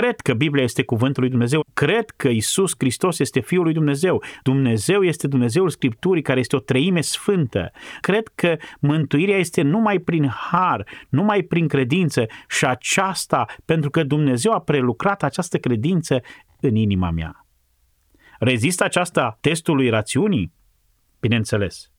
[0.00, 1.64] Cred că Biblia este cuvântul lui Dumnezeu.
[1.74, 4.22] Cred că Isus Hristos este Fiul lui Dumnezeu.
[4.42, 7.70] Dumnezeu este Dumnezeul Scripturii care este o treime sfântă.
[8.00, 14.52] Cred că mântuirea este numai prin har, numai prin credință și aceasta pentru că Dumnezeu
[14.52, 16.20] a prelucrat această credință
[16.60, 17.46] în inima mea.
[18.38, 20.52] Rezistă aceasta testului rațiunii?
[21.20, 21.90] Bineînțeles.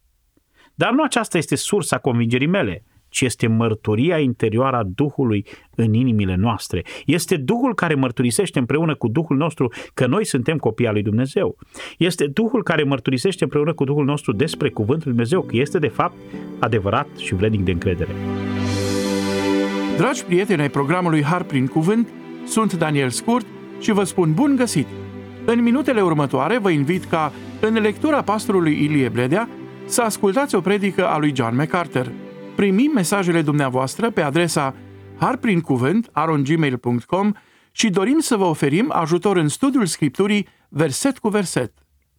[0.74, 6.36] Dar nu aceasta este sursa convingerii mele ci este mărturia interioară a Duhului în inimile
[6.36, 6.84] noastre.
[7.06, 11.58] Este Duhul care mărturisește împreună cu Duhul nostru că noi suntem copii al lui Dumnezeu.
[11.98, 15.88] Este Duhul care mărturisește împreună cu Duhul nostru despre Cuvântul lui Dumnezeu că este de
[15.88, 16.16] fapt
[16.60, 18.12] adevărat și vrednic de încredere.
[19.98, 22.08] Dragi prieteni ai programului Har prin Cuvânt,
[22.46, 23.46] sunt Daniel Scurt
[23.80, 24.88] și vă spun bun găsit!
[25.46, 29.50] În minutele următoare vă invit ca, în lectura pastorului Ilie Bledea,
[29.86, 32.12] să ascultați o predică a lui John MacArthur–
[32.62, 34.76] primim mesajele dumneavoastră pe adresa
[35.18, 37.32] harprincuvânt.arongmail.com
[37.72, 41.74] și dorim să vă oferim ajutor în studiul Scripturii verset cu verset.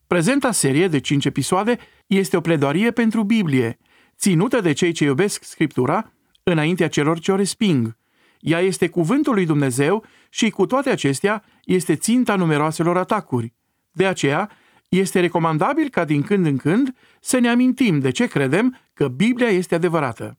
[0.07, 3.79] Prezenta serie de 5 episoade este o pledoarie pentru Biblie,
[4.19, 7.97] ținută de cei ce iubesc Scriptura înaintea celor ce o resping.
[8.41, 13.55] Ea este cuvântul lui Dumnezeu și cu toate acestea este ținta numeroaselor atacuri.
[13.93, 14.51] De aceea,
[14.89, 19.49] este recomandabil ca din când în când să ne amintim de ce credem că Biblia
[19.49, 20.37] este adevărată.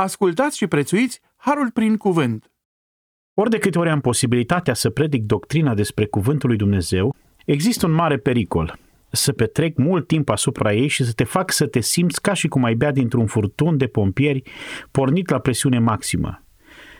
[0.00, 2.50] Ascultați și prețuiți Harul prin cuvânt.
[3.34, 7.14] Ori de câte ori am posibilitatea să predic doctrina despre cuvântul lui Dumnezeu,
[7.46, 8.78] există un mare pericol,
[9.10, 12.48] să petrec mult timp asupra ei și să te fac să te simți ca și
[12.48, 14.42] cum ai bea dintr-un furtun de pompieri
[14.90, 16.44] pornit la presiune maximă.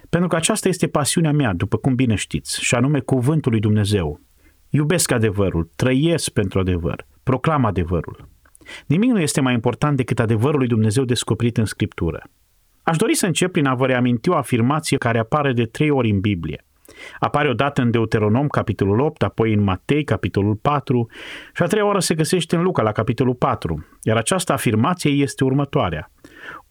[0.08, 4.20] Pentru că aceasta este pasiunea mea, după cum bine știți, și anume cuvântul lui Dumnezeu.
[4.68, 8.28] Iubesc adevărul, trăiesc pentru adevăr, proclam adevărul.
[8.86, 12.30] Nimic nu este mai important decât adevărul lui Dumnezeu descoperit în Scriptură.
[12.90, 16.10] Aș dori să încep prin a vă reaminti o afirmație care apare de trei ori
[16.10, 16.64] în Biblie.
[17.18, 21.08] Apare odată în Deuteronom, capitolul 8, apoi în Matei, capitolul 4
[21.54, 23.86] și a treia oară se găsește în Luca, la capitolul 4.
[24.02, 26.10] Iar această afirmație este următoarea.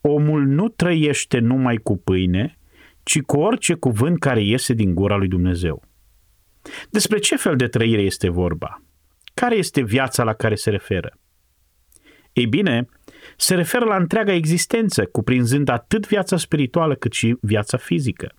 [0.01, 2.57] Omul nu trăiește numai cu pâine,
[3.03, 5.83] ci cu orice cuvânt care iese din gura lui Dumnezeu.
[6.89, 8.81] Despre ce fel de trăire este vorba?
[9.33, 11.17] Care este viața la care se referă?
[12.33, 12.85] Ei bine,
[13.37, 18.33] se referă la întreaga existență, cuprinzând atât viața spirituală cât și viața fizică.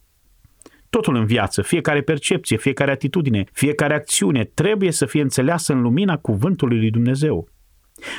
[0.90, 6.16] Totul în viață, fiecare percepție, fiecare atitudine, fiecare acțiune trebuie să fie înțeleasă în lumina
[6.16, 7.48] cuvântului lui Dumnezeu.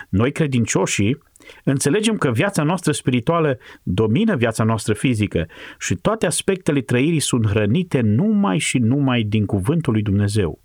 [0.10, 1.18] Noi, credincioșii,
[1.64, 5.48] înțelegem că viața noastră spirituală domină viața noastră fizică
[5.80, 10.62] și toate aspectele trăirii sunt hrănite numai și numai din cuvântul lui Dumnezeu.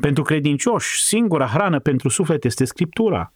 [0.00, 3.32] Pentru credincioși, singura hrană pentru suflet este Scriptura.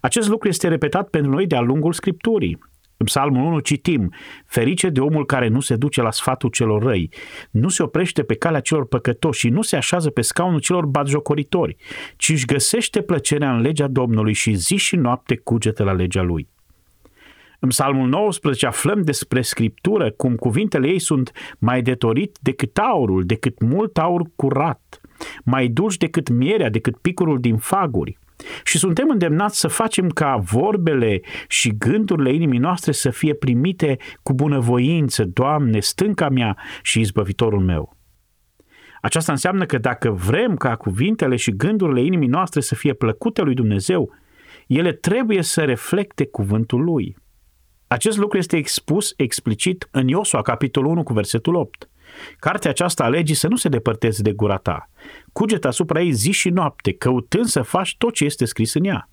[0.00, 2.58] Acest lucru este repetat pentru noi de-a lungul Scripturii.
[2.96, 4.12] În Psalmul 1 citim,
[4.46, 7.10] ferice de omul care nu se duce la sfatul celor răi,
[7.50, 11.76] nu se oprește pe calea celor păcătoși și nu se așează pe scaunul celor batjocoritori,
[12.16, 16.48] ci își găsește plăcerea în legea Domnului și zi și noapte cugete la legea lui.
[17.58, 23.60] În Psalmul 19 aflăm despre Scriptură cum cuvintele ei sunt mai detorit decât aurul, decât
[23.62, 25.00] mult aur curat,
[25.44, 28.18] mai dulci decât mierea, decât picurul din faguri.
[28.64, 34.34] Și suntem îndemnați să facem ca vorbele și gândurile inimii noastre să fie primite cu
[34.34, 37.96] bunăvoință, Doamne, stânca mea și izbăvitorul meu.
[39.00, 43.54] Aceasta înseamnă că dacă vrem ca cuvintele și gândurile inimii noastre să fie plăcute lui
[43.54, 44.14] Dumnezeu,
[44.66, 47.16] ele trebuie să reflecte cuvântul lui.
[47.86, 51.88] Acest lucru este expus explicit în Iosua, capitolul 1, cu versetul 8.
[52.36, 54.90] Cartea aceasta a legii să nu se depărteze de gura ta.
[55.32, 59.08] Cuget asupra ei zi și noapte, căutând să faci tot ce este scris în ea.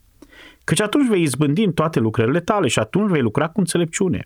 [0.63, 4.23] Căci atunci vei izbândi în toate lucrările tale și atunci vei lucra cu înțelepciune.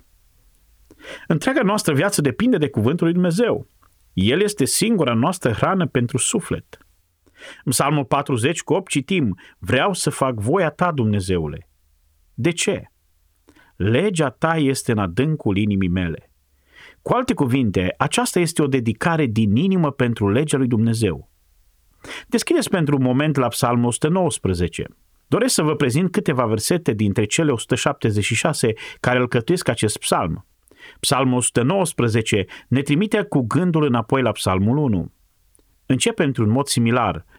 [1.28, 3.68] Întreaga noastră viață depinde de cuvântul lui Dumnezeu.
[4.14, 6.78] El este singura noastră hrană pentru suflet.
[7.64, 11.70] În Psalmul 40 cu 8 citim, Vreau să fac voia ta, Dumnezeule.
[12.34, 12.84] De ce?
[13.76, 16.25] Legea ta este în adâncul inimii mele.
[17.08, 21.30] Cu alte cuvinte, aceasta este o dedicare din inimă pentru legea lui Dumnezeu.
[22.28, 24.86] Deschideți pentru un moment la Psalmul 119.
[25.28, 30.46] Doresc să vă prezint câteva versete dintre cele 176 care alcătuiesc acest psalm.
[31.00, 35.12] Psalmul 119 ne trimite cu gândul înapoi la Psalmul 1.
[35.86, 37.26] Începe într-un mod similar–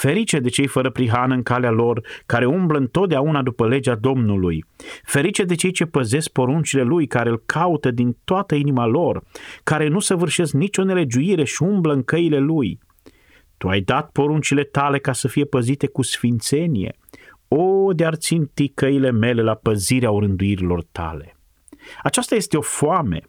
[0.00, 4.64] Ferice de cei fără prihană în calea lor, care umblă întotdeauna după legea Domnului.
[5.02, 9.22] Ferice de cei ce păzesc poruncile lui, care îl caută din toată inima lor,
[9.62, 12.78] care nu săvârșesc nicio nelegiuire și umblă în căile lui.
[13.56, 16.96] Tu ai dat poruncile tale ca să fie păzite cu sfințenie.
[17.48, 21.36] O, de-ar ținti căile mele la păzirea orânduirilor tale.
[22.02, 23.20] Aceasta este o foame.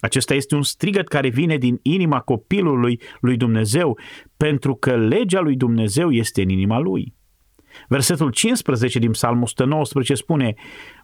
[0.00, 3.98] Acesta este un strigăt care vine din inima copilului lui Dumnezeu,
[4.36, 7.14] pentru că legea lui Dumnezeu este în inima lui.
[7.88, 10.54] Versetul 15 din Psalmul 119 spune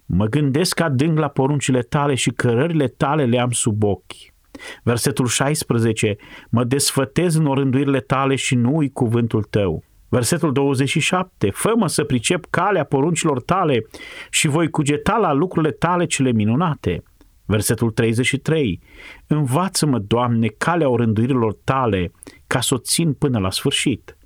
[0.07, 4.35] Mă gândesc adânc la poruncile tale și cărările tale le am sub ochi.
[4.83, 6.17] Versetul 16
[6.51, 9.85] Mă desfătez în orânduirile tale și nu ui cuvântul tău.
[10.09, 13.87] Versetul 27 Fă-mă să pricep calea poruncilor tale
[14.31, 17.03] și voi cugeta la lucrurile tale cele minunate.
[17.47, 18.81] Versetul 33.
[19.27, 22.13] Învață-mă, Doamne, calea orânduirilor tale,
[22.47, 24.17] ca să o țin până la sfârșit.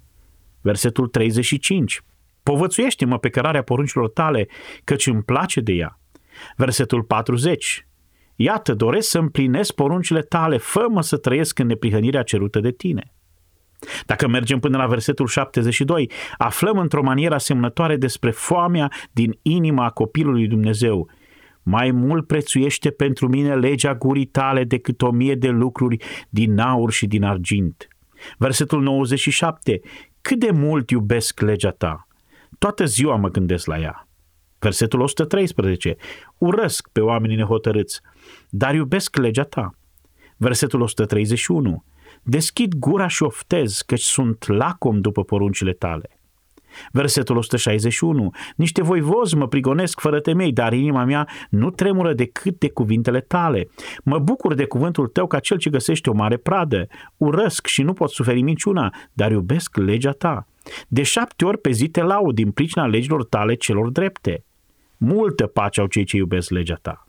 [0.60, 2.00] Versetul 35.
[2.42, 4.48] Povățuiește-mă pe cărarea poruncilor tale,
[4.84, 6.00] căci îmi place de ea.
[6.56, 7.86] Versetul 40.
[8.36, 13.12] Iată, doresc să împlinesc poruncile tale, fă-mă să trăiesc în neprihănirea cerută de tine.
[14.06, 20.46] Dacă mergem până la versetul 72, aflăm într-o manieră asemănătoare despre foamea din inima copilului
[20.46, 21.08] Dumnezeu–
[21.70, 26.92] mai mult prețuiește pentru mine legea gurii tale decât o mie de lucruri din aur
[26.92, 27.88] și din argint.
[28.38, 29.80] Versetul 97.
[30.20, 32.06] Cât de mult iubesc legea ta?
[32.58, 34.08] Toată ziua mă gândesc la ea.
[34.58, 35.96] Versetul 113.
[36.38, 38.00] Urăsc pe oamenii nehotărâți,
[38.48, 39.70] dar iubesc legea ta.
[40.36, 41.84] Versetul 131.
[42.22, 46.19] Deschid gura și oftez, căci sunt lacom după poruncile tale.
[46.92, 48.30] Versetul 161.
[48.56, 53.68] Niște voivozi mă prigonesc fără temei, dar inima mea nu tremură decât de cuvintele tale.
[54.04, 56.86] Mă bucur de cuvântul tău ca cel ce găsește o mare pradă.
[57.16, 60.46] Urăsc și nu pot suferi minciuna, dar iubesc legea ta.
[60.88, 64.44] De șapte ori pe zi te laud din pricina legilor tale celor drepte.
[64.96, 67.04] Multă pace au cei ce iubesc legea ta.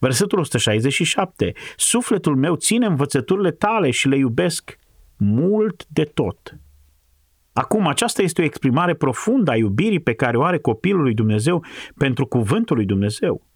[0.00, 1.52] Versetul 167.
[1.76, 4.78] Sufletul meu ține învățăturile tale și le iubesc
[5.16, 6.56] mult de tot.
[7.52, 11.64] Acum, aceasta este o exprimare profundă a iubirii pe care o are copilul lui Dumnezeu
[11.96, 13.46] pentru cuvântul lui Dumnezeu.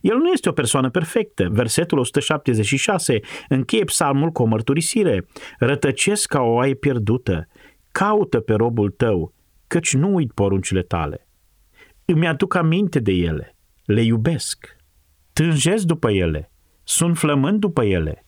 [0.00, 1.48] El nu este o persoană perfectă.
[1.50, 5.26] Versetul 176 încheie psalmul cu o mărturisire.
[5.58, 7.48] Rătăcesc ca o oaie pierdută,
[7.92, 9.34] caută pe robul tău,
[9.66, 11.26] căci nu uit poruncile tale.
[12.04, 14.76] Îmi aduc aminte de ele, le iubesc,
[15.32, 16.50] tânjesc după ele,
[16.84, 18.26] sunt flămând după ele,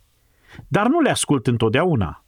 [0.68, 2.24] dar nu le ascult întotdeauna.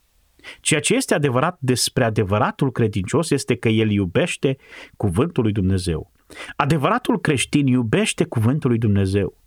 [0.60, 4.56] Ceea ce este adevărat despre adevăratul credincios este că el iubește
[4.96, 6.12] cuvântul lui Dumnezeu.
[6.56, 9.40] Adevăratul creștin iubește cuvântul lui Dumnezeu.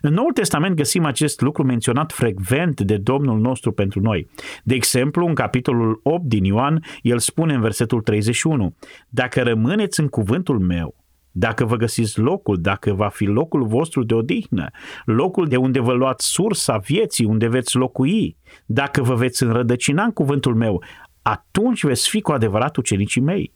[0.00, 4.28] În Noul Testament găsim acest lucru menționat frecvent de Domnul nostru pentru noi.
[4.64, 8.74] De exemplu, în capitolul 8 din Ioan, el spune în versetul 31,
[9.08, 10.94] Dacă rămâneți în cuvântul meu,
[11.38, 14.70] dacă vă găsiți locul, dacă va fi locul vostru de odihnă,
[15.04, 18.36] locul de unde vă luați sursa vieții, unde veți locui,
[18.66, 20.82] dacă vă veți înrădăcina în cuvântul meu,
[21.22, 23.54] atunci veți fi cu adevărat ucenicii mei.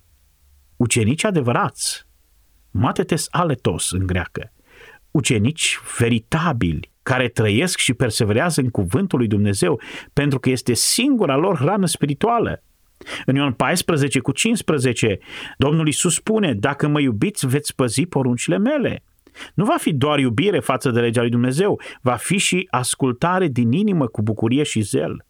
[0.76, 2.06] Ucenici adevărați,
[2.70, 4.52] matetes aletos în greacă,
[5.10, 9.80] ucenici veritabili, care trăiesc și perseverează în cuvântul lui Dumnezeu,
[10.12, 12.62] pentru că este singura lor hrană spirituală.
[13.26, 15.18] În Ioan 14 cu 15,
[15.58, 19.04] Domnul Iisus spune, dacă mă iubiți, veți păzi poruncile mele.
[19.54, 23.72] Nu va fi doar iubire față de legea lui Dumnezeu, va fi și ascultare din
[23.72, 25.24] inimă cu bucurie și zel.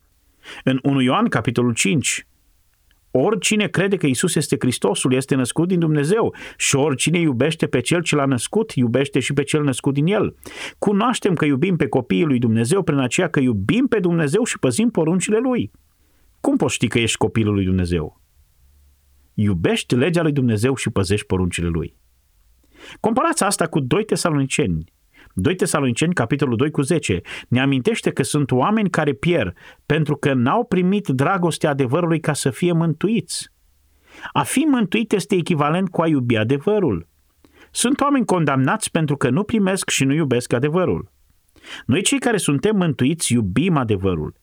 [0.65, 2.27] În 1 Ioan, capitolul 5,
[3.15, 8.03] Oricine crede că Isus este Hristosul, este născut din Dumnezeu și oricine iubește pe Cel
[8.03, 10.35] ce l-a născut, iubește și pe Cel născut din El.
[10.79, 14.91] Cunoaștem că iubim pe copiii lui Dumnezeu prin aceea că iubim pe Dumnezeu și păzim
[14.91, 15.71] poruncile Lui.
[16.43, 18.21] Cum poți ști că ești copilul lui Dumnezeu?
[19.35, 21.97] Iubești legea lui Dumnezeu și păzești poruncile lui.
[23.01, 24.93] Comparați asta cu 2 tesaloniceni.
[25.35, 29.57] 2 tesaloniceni, capitolul 2 cu 10, ne amintește că sunt oameni care pierd
[29.87, 33.49] pentru că n-au primit dragostea adevărului ca să fie mântuiți.
[34.33, 37.09] A fi mântuit este echivalent cu a iubi adevărul.
[37.71, 41.13] Sunt oameni condamnați pentru că nu primesc și nu iubesc adevărul.
[41.87, 44.41] Noi cei care suntem mântuiți iubim adevărul.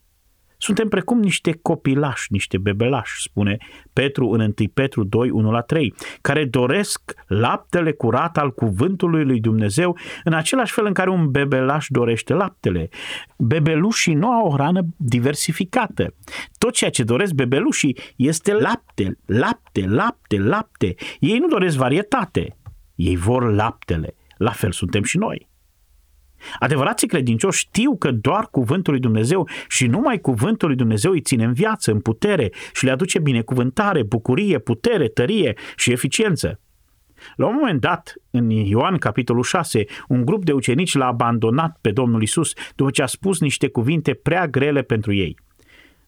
[0.61, 3.57] Suntem precum niște copilași, niște bebelași, spune
[3.93, 9.39] Petru în 1 Petru 2, 1 la 3, care doresc laptele curat al cuvântului lui
[9.39, 12.89] Dumnezeu în același fel în care un bebelaș dorește laptele.
[13.37, 16.13] Bebelușii nu au o hrană diversificată.
[16.57, 20.95] Tot ceea ce doresc bebelușii este lapte, lapte, lapte, lapte.
[21.19, 22.57] Ei nu doresc varietate.
[22.95, 24.15] Ei vor laptele.
[24.37, 25.48] La fel suntem și noi.
[26.59, 31.43] Adevărații credincioși știu că doar cuvântul lui Dumnezeu și numai cuvântul lui Dumnezeu îi ține
[31.43, 36.59] în viață, în putere și le aduce binecuvântare, bucurie, putere, tărie și eficiență.
[37.35, 41.91] La un moment dat, în Ioan capitolul 6, un grup de ucenici l-a abandonat pe
[41.91, 45.37] Domnul Isus după ce a spus niște cuvinte prea grele pentru ei.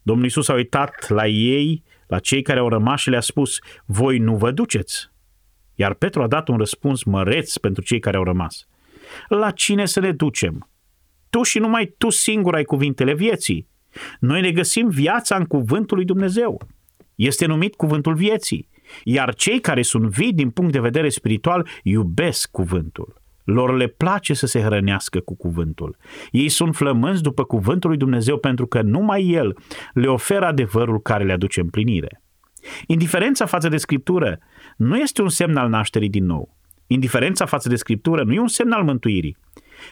[0.01, 4.17] Domnul Isus a uitat la ei, la cei care au rămas și le-a spus, voi
[4.17, 5.09] nu vă duceți.
[5.75, 8.67] Iar Petru a dat un răspuns măreț pentru cei care au rămas
[9.27, 10.69] la cine să ne ducem?
[11.29, 13.67] Tu și numai tu singur ai cuvintele vieții.
[14.19, 16.61] Noi ne găsim viața în cuvântul lui Dumnezeu.
[17.15, 18.69] Este numit cuvântul vieții.
[19.03, 23.21] Iar cei care sunt vii din punct de vedere spiritual iubesc cuvântul.
[23.43, 25.97] Lor le place să se hrănească cu cuvântul.
[26.31, 29.57] Ei sunt flămânzi după cuvântul lui Dumnezeu pentru că numai El
[29.93, 32.21] le oferă adevărul care le aduce împlinire.
[32.87, 34.39] Indiferența față de Scriptură
[34.77, 36.57] nu este un semn al nașterii din nou.
[36.91, 39.37] Indiferența față de Scriptură nu e un semn al mântuirii.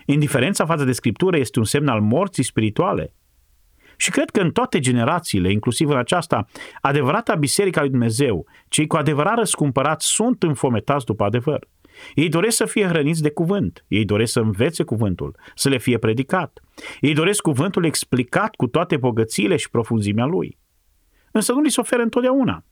[0.06, 3.14] Indiferența față de Scriptură este un semn al morții spirituale.
[3.98, 6.48] Și cred că în toate generațiile, inclusiv în aceasta,
[6.82, 11.68] adevărata Biserica lui Dumnezeu, cei cu adevărat răscumpărați sunt înfometați după adevăr.
[12.16, 15.98] Ei doresc să fie hrăniți de cuvânt, ei doresc să învețe cuvântul, să le fie
[15.98, 16.60] predicat.
[17.00, 20.58] Ei doresc cuvântul explicat cu toate bogățiile și profunzimea lui.
[21.32, 22.64] Însă nu li se oferă întotdeauna.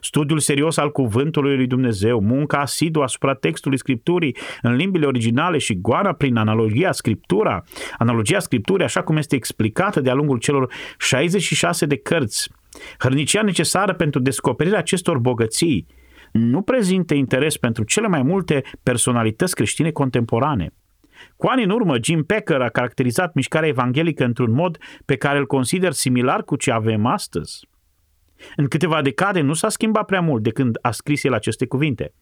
[0.00, 5.80] Studiul serios al cuvântului lui Dumnezeu, munca asiduă asupra textului Scripturii în limbile originale și
[5.80, 7.64] goana prin analogia Scriptura,
[7.98, 12.50] analogia Scripturii așa cum este explicată de-a lungul celor 66 de cărți,
[12.98, 15.86] hărnicia necesară pentru descoperirea acestor bogății,
[16.32, 20.72] nu prezintă interes pentru cele mai multe personalități creștine contemporane.
[21.36, 25.46] Cu ani în urmă, Jim Packer a caracterizat mișcarea evanghelică într-un mod pe care îl
[25.46, 27.68] consider similar cu ce avem astăzi.
[28.56, 32.12] În câteva decade nu s-a schimbat prea mult de când a scris el aceste cuvinte.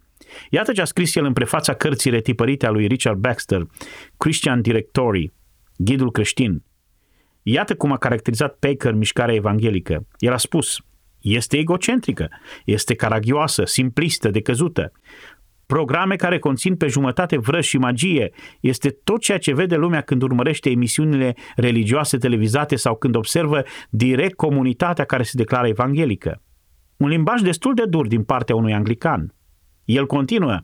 [0.50, 3.66] Iată ce a scris el în prefața cărții retipărite a lui Richard Baxter,
[4.16, 5.32] Christian Directory,
[5.76, 6.62] Ghidul creștin.
[7.42, 10.06] Iată cum a caracterizat Packer mișcarea evanghelică.
[10.18, 10.80] El a spus,
[11.20, 12.28] este egocentrică,
[12.64, 14.92] este caragioasă, simplistă, decăzută.
[15.66, 18.30] Programe care conțin pe jumătate vrăj și magie
[18.60, 24.36] este tot ceea ce vede lumea când urmărește emisiunile religioase televizate sau când observă direct
[24.36, 26.42] comunitatea care se declară evanghelică.
[26.96, 29.34] Un limbaj destul de dur din partea unui anglican.
[29.84, 30.58] El continuă,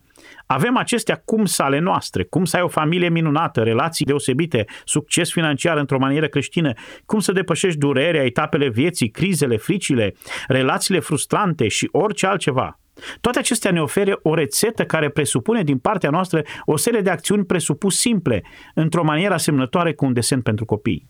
[0.46, 5.32] avem acestea cum să ale noastre, cum să ai o familie minunată, relații deosebite, succes
[5.32, 6.72] financiar într-o manieră creștină,
[7.06, 10.14] cum să depășești durerea, etapele vieții, crizele, fricile,
[10.46, 12.79] relațiile frustrante și orice altceva.
[13.20, 17.44] Toate acestea ne oferă o rețetă care presupune din partea noastră o serie de acțiuni
[17.44, 18.42] presupus simple,
[18.74, 21.08] într-o manieră asemănătoare cu un desen pentru copii.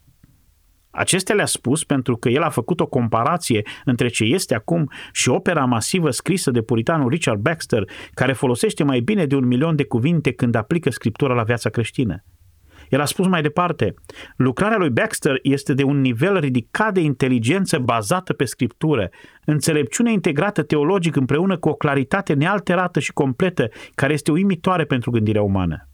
[0.91, 5.29] Acestea le-a spus pentru că el a făcut o comparație între ce este acum și
[5.29, 9.85] opera masivă scrisă de puritanul Richard Baxter, care folosește mai bine de un milion de
[9.85, 12.25] cuvinte când aplică scriptura la viața creștină.
[12.91, 13.95] El a spus mai departe,
[14.37, 19.11] lucrarea lui Baxter este de un nivel ridicat de inteligență bazată pe scriptură,
[19.45, 25.43] înțelepciune integrată teologic împreună cu o claritate nealterată și completă care este uimitoare pentru gândirea
[25.43, 25.89] umană.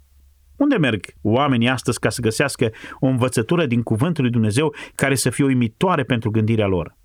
[0.56, 5.30] Unde merg oamenii astăzi ca să găsească o învățătură din Cuvântul lui Dumnezeu care să
[5.30, 6.96] fie uimitoare pentru gândirea lor?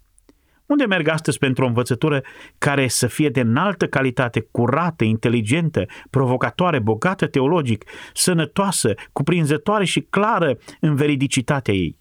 [0.71, 2.23] Unde merg astăzi pentru o învățătură
[2.57, 10.57] care să fie de înaltă calitate, curată, inteligentă, provocatoare, bogată teologic, sănătoasă, cuprinzătoare și clară
[10.79, 11.97] în veridicitatea ei?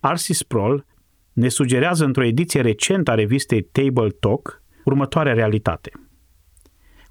[0.00, 0.86] Arsi Sproul
[1.32, 5.90] ne sugerează într-o ediție recentă a revistei Table Talk următoarea realitate–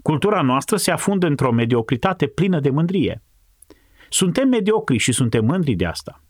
[0.05, 3.23] Cultura noastră se afundă într-o mediocritate plină de mândrie.
[4.09, 6.24] Suntem mediocri și suntem mândri de asta.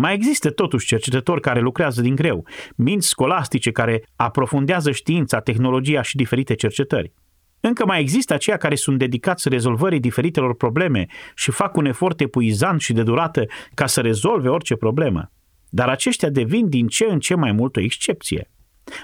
[0.00, 6.16] Mai există totuși cercetători care lucrează din greu, minți scolastice care aprofundează știința, tehnologia și
[6.16, 7.12] diferite cercetări.
[7.60, 12.80] Încă mai există aceia care sunt dedicați rezolvării diferitelor probleme și fac un efort epuizant
[12.80, 15.30] și de durată ca să rezolve orice problemă.
[15.68, 18.50] Dar aceștia devin din ce în ce mai mult o excepție.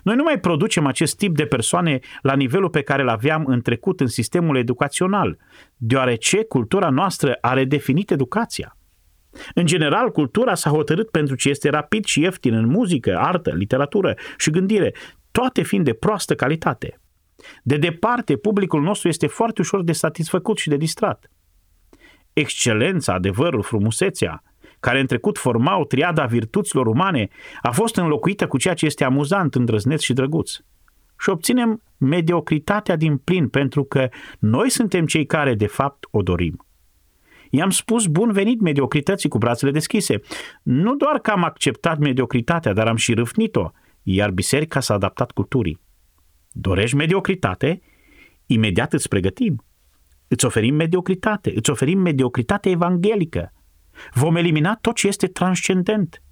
[0.03, 3.61] Noi nu mai producem acest tip de persoane la nivelul pe care îl aveam în
[3.61, 5.39] trecut în sistemul educațional,
[5.77, 8.77] deoarece cultura noastră a redefinit educația.
[9.55, 14.15] În general, cultura s-a hotărât pentru ce este rapid și ieftin în muzică, artă, literatură
[14.37, 14.95] și gândire,
[15.31, 17.01] toate fiind de proastă calitate.
[17.63, 21.31] De departe, publicul nostru este foarte ușor de satisfăcut și de distrat.
[22.33, 24.43] Excelența, adevărul, frumusețea,
[24.81, 27.29] care în trecut formau triada virtuților umane,
[27.63, 30.53] a fost înlocuită cu ceea ce este amuzant, îndrăzneț și drăguț.
[31.19, 36.64] Și obținem mediocritatea din plin, pentru că noi suntem cei care, de fapt, o dorim.
[37.55, 40.21] I-am spus bun venit mediocrității cu brațele deschise.
[40.63, 43.71] Nu doar că am acceptat mediocritatea, dar am și râfnit-o,
[44.03, 45.81] iar biserica s-a adaptat culturii.
[46.51, 47.81] Dorești mediocritate?
[48.47, 49.65] Imediat îți pregătim.
[50.29, 53.53] Îți oferim mediocritate, îți oferim mediocritate evanghelică.
[54.13, 56.23] Vom elimina tot ce este transcendent.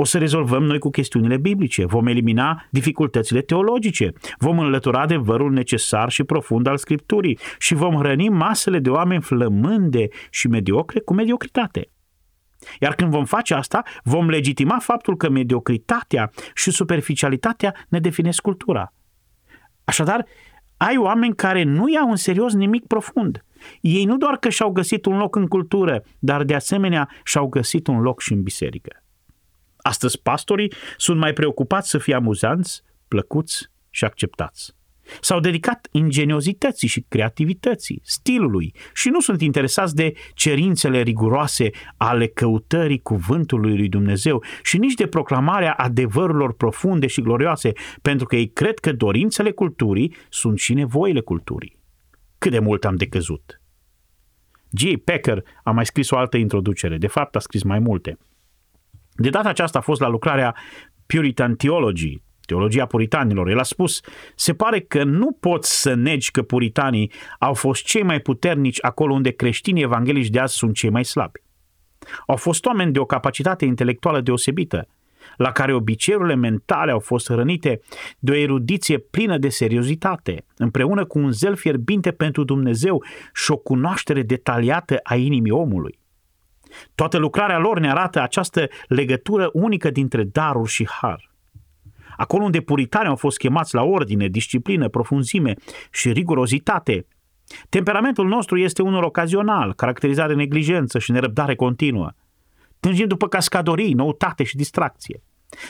[0.00, 6.10] O să rezolvăm noi cu chestiunile biblice, vom elimina dificultățile teologice, vom înlătura adevărul necesar
[6.10, 11.90] și profund al Scripturii și vom hrăni masele de oameni flămânde și mediocre cu mediocritate.
[12.80, 18.92] Iar când vom face asta, vom legitima faptul că mediocritatea și superficialitatea ne definesc cultura.
[19.84, 20.26] Așadar,
[20.76, 23.42] ai oameni care nu iau în serios nimic profund–
[23.80, 27.86] Ei nu doar că și-au găsit un loc în cultură, dar de asemenea și-au găsit
[27.86, 29.02] un loc și în biserică.
[29.88, 34.76] Astăzi pastorii sunt mai preocupați să fie amuzanți, plăcuți și acceptați.
[35.20, 42.98] S-au dedicat ingeniozității și creativității, stilului și nu sunt interesați de cerințele riguroase ale căutării
[42.98, 48.78] cuvântului lui Dumnezeu și nici de proclamarea adevărurilor profunde și glorioase, pentru că ei cred
[48.78, 51.78] că dorințele culturii sunt și nevoile culturii.
[52.38, 53.60] Cât de mult am decăzut!
[54.70, 55.02] G.
[55.04, 58.18] Packer a mai scris o altă introducere, de fapt a scris mai multe.
[59.20, 60.54] De data aceasta a fost la lucrarea
[61.06, 63.48] Puritan Theology, teologia puritanilor.
[63.48, 64.00] El a spus,
[64.34, 69.14] se pare că nu poți să negi că puritanii au fost cei mai puternici acolo
[69.14, 71.40] unde creștinii evanghelici de azi sunt cei mai slabi.
[72.26, 74.88] Au fost oameni de o capacitate intelectuală deosebită,
[75.36, 77.80] la care obiceiurile mentale au fost rănite
[78.18, 83.56] de o erudiție plină de seriozitate, împreună cu un zel fierbinte pentru Dumnezeu și o
[83.56, 85.97] cunoaștere detaliată a inimii omului.
[86.94, 91.30] Toată lucrarea lor ne arată această legătură unică dintre daruri și har.
[92.16, 95.54] Acolo unde puritanii au fost chemați la ordine, disciplină, profunzime
[95.90, 97.06] și rigurozitate,
[97.68, 102.10] temperamentul nostru este unul ocazional, caracterizat de neglijență și nerăbdare continuă.
[102.80, 105.22] Tânjim după cascadorii, noutate și distracție.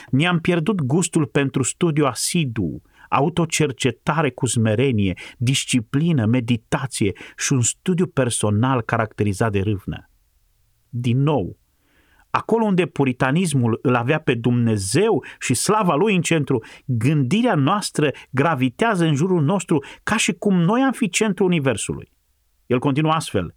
[0.09, 8.81] Ne-am pierdut gustul pentru studiu asidu, autocercetare cu smerenie, disciplină, meditație și un studiu personal
[8.81, 10.08] caracterizat de râvnă.
[10.89, 11.57] Din nou,
[12.29, 19.05] acolo unde puritanismul îl avea pe Dumnezeu și slava lui în centru, gândirea noastră gravitează
[19.05, 22.11] în jurul nostru ca și cum noi am fi centrul universului.
[22.65, 23.53] El continuă astfel.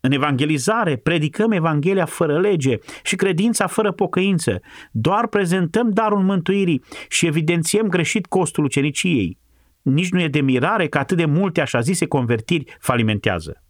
[0.00, 4.60] În evangelizare predicăm Evanghelia fără lege și credința fără pocăință.
[4.90, 9.38] Doar prezentăm darul mântuirii și evidențiem greșit costul uceniciei.
[9.82, 13.62] Nici nu e de mirare că atât de multe așa zise convertiri falimentează.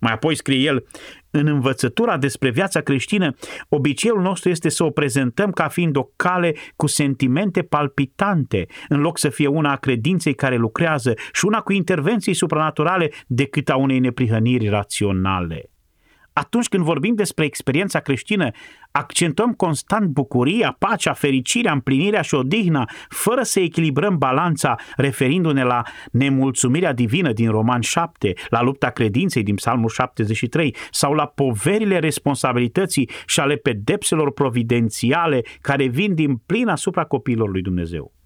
[0.00, 0.84] Mai apoi scrie el,
[1.30, 3.34] în învățătura despre viața creștină,
[3.68, 9.18] obiceiul nostru este să o prezentăm ca fiind o cale cu sentimente palpitante, în loc
[9.18, 13.98] să fie una a credinței care lucrează și una cu intervenții supranaturale decât a unei
[13.98, 15.70] neprihăniri raționale.
[16.40, 18.50] Atunci când vorbim despre experiența creștină,
[18.90, 26.92] accentuăm constant bucuria, pacea, fericirea, împlinirea și odihna, fără să echilibrăm balanța referindu-ne la nemulțumirea
[26.92, 33.40] divină din Roman 7, la lupta credinței din Psalmul 73 sau la poverile responsabilității și
[33.40, 38.19] ale pedepselor providențiale care vin din plin asupra copiilor lui Dumnezeu.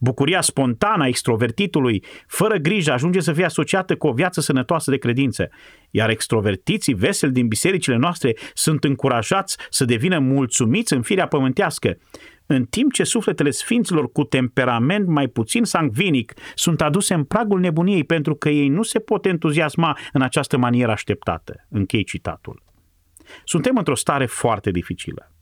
[0.00, 4.96] Bucuria spontană a extrovertitului, fără grijă, ajunge să fie asociată cu o viață sănătoasă de
[4.96, 5.48] credință,
[5.90, 11.96] iar extrovertiții veseli din bisericile noastre sunt încurajați să devină mulțumiți în firea pământească,
[12.50, 18.04] în timp ce sufletele sfinților cu temperament mai puțin sangvinic sunt aduse în pragul nebuniei
[18.04, 21.66] pentru că ei nu se pot entuziasma în această manieră așteptată.
[21.68, 22.62] Închei citatul.
[23.44, 25.32] Suntem într-o stare foarte dificilă.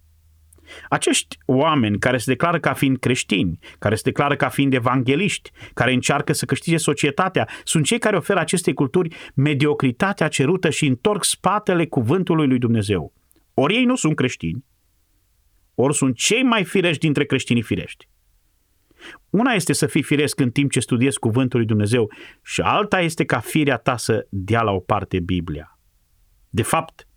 [0.88, 5.92] Acești oameni care se declară ca fiind creștini, care se declară ca fiind evangeliști, care
[5.92, 11.86] încearcă să câștige societatea, sunt cei care oferă acestei culturi mediocritatea cerută și întorc spatele
[11.86, 13.12] cuvântului lui Dumnezeu.
[13.54, 14.64] Ori ei nu sunt creștini,
[15.74, 18.08] ori sunt cei mai firești dintre creștinii firești.
[19.30, 23.24] Una este să fii firesc în timp ce studiezi cuvântul lui Dumnezeu și alta este
[23.24, 25.78] ca firea ta să dea la o parte Biblia.
[26.48, 27.08] De fapt,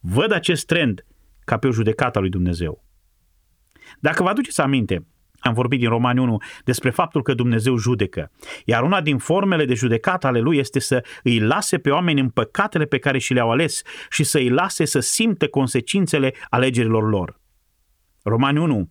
[0.00, 1.06] văd acest trend
[1.48, 2.84] ca pe o judecată a lui Dumnezeu.
[4.00, 5.06] Dacă vă aduceți aminte,
[5.38, 8.30] am vorbit din Romani 1 despre faptul că Dumnezeu judecă,
[8.64, 12.28] iar una din formele de judecată ale lui este să îi lase pe oameni în
[12.28, 17.40] păcatele pe care și le-au ales și să îi lase să simtă consecințele alegerilor lor.
[18.22, 18.90] Romani 1,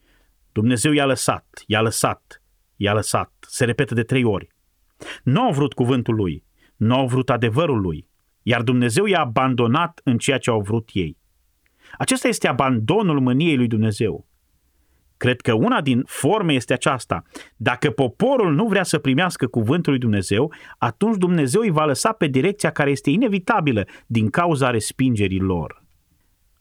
[0.51, 2.41] Dumnezeu i-a lăsat, i-a lăsat,
[2.75, 4.47] i-a lăsat, se repetă de trei ori.
[5.23, 6.43] Nu au vrut cuvântul lui,
[6.75, 8.07] nu au vrut adevărul lui,
[8.41, 11.17] iar Dumnezeu i-a abandonat în ceea ce au vrut ei.
[11.97, 14.27] Acesta este abandonul mâniei lui Dumnezeu.
[15.17, 17.23] Cred că una din forme este aceasta.
[17.55, 22.27] Dacă poporul nu vrea să primească cuvântul lui Dumnezeu, atunci Dumnezeu îi va lăsa pe
[22.27, 25.83] direcția care este inevitabilă din cauza respingerii lor.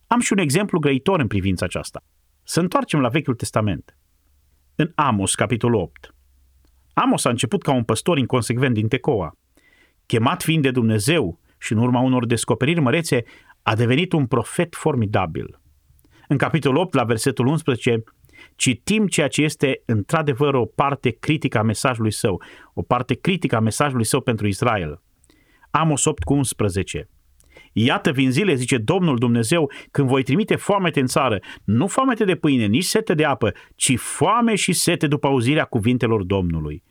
[0.07, 2.05] Am și un exemplu grăitor în privința aceasta.
[2.43, 3.97] Să întoarcem la Vechiul Testament.
[4.75, 6.15] În Amos, capitolul 8.
[6.95, 9.33] Amos a început ca un păstor inconsecvent din Tecoa.
[10.07, 13.25] Chemat fiind de Dumnezeu și în urma unor descoperiri mărețe,
[13.69, 15.61] a devenit un profet formidabil.
[16.29, 18.05] În capitolul 8, la versetul 11,
[18.57, 22.43] citim ceea ce este într-adevăr o parte critică a mesajului său,
[22.75, 25.03] o parte critică a mesajului său pentru Israel.
[25.71, 27.09] Amos 8 cu 11.
[27.73, 32.35] Iată vin zile, zice Domnul Dumnezeu, când voi trimite foamete în țară, nu foamete de
[32.35, 36.83] pâine, nici sete de apă, ci foame și sete după auzirea cuvintelor Domnului.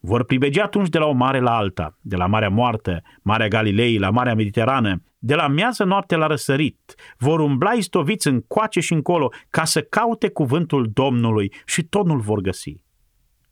[0.00, 3.98] Vor pribegi atunci de la o mare la alta, de la Marea Moartă, Marea Galilei,
[3.98, 6.94] la Marea Mediterană, de la miază noapte la răsărit.
[7.18, 12.20] Vor umbla istoviți în coace și încolo ca să caute cuvântul Domnului și tot nu-l
[12.20, 12.80] vor găsi.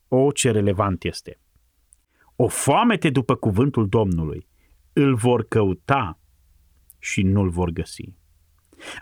[0.09, 1.41] O, ce relevant este!
[2.37, 4.49] O foamete după cuvântul Domnului.
[4.93, 6.19] Îl vor căuta
[6.99, 8.15] și nu-l vor găsi.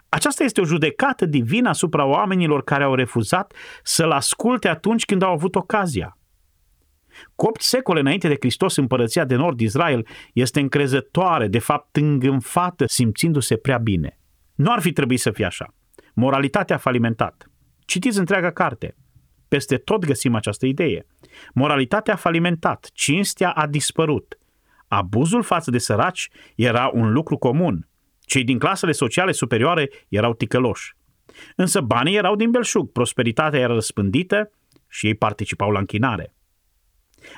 [0.09, 5.33] Aceasta este o judecată divină asupra oamenilor care au refuzat să-l asculte atunci când au
[5.33, 6.19] avut ocazia.
[7.35, 12.85] Cu opt secole înainte de Hristos, împărăția de nord Israel este încrezătoare, de fapt îngânfată,
[12.87, 14.19] simțindu-se prea bine.
[14.55, 15.75] Nu ar fi trebuit să fie așa.
[16.15, 17.47] Moralitatea a falimentat.
[17.85, 18.97] Citiți întreaga carte.
[19.49, 21.07] Peste tot găsim această idee.
[21.55, 24.39] Moralitatea a falimentat, cinstea a dispărut.
[24.89, 27.89] Abuzul față de săraci era un lucru comun.
[28.21, 30.97] Cei din clasele sociale superioare erau ticăloși.
[31.57, 34.51] Însă banii erau din belșug, prosperitatea era răspândită
[34.89, 36.35] și ei participau la închinare.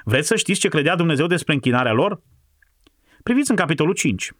[0.04, 2.22] Vreți să știți ce credea Dumnezeu despre închinarea lor?
[3.22, 4.32] Priviți în capitolul 5.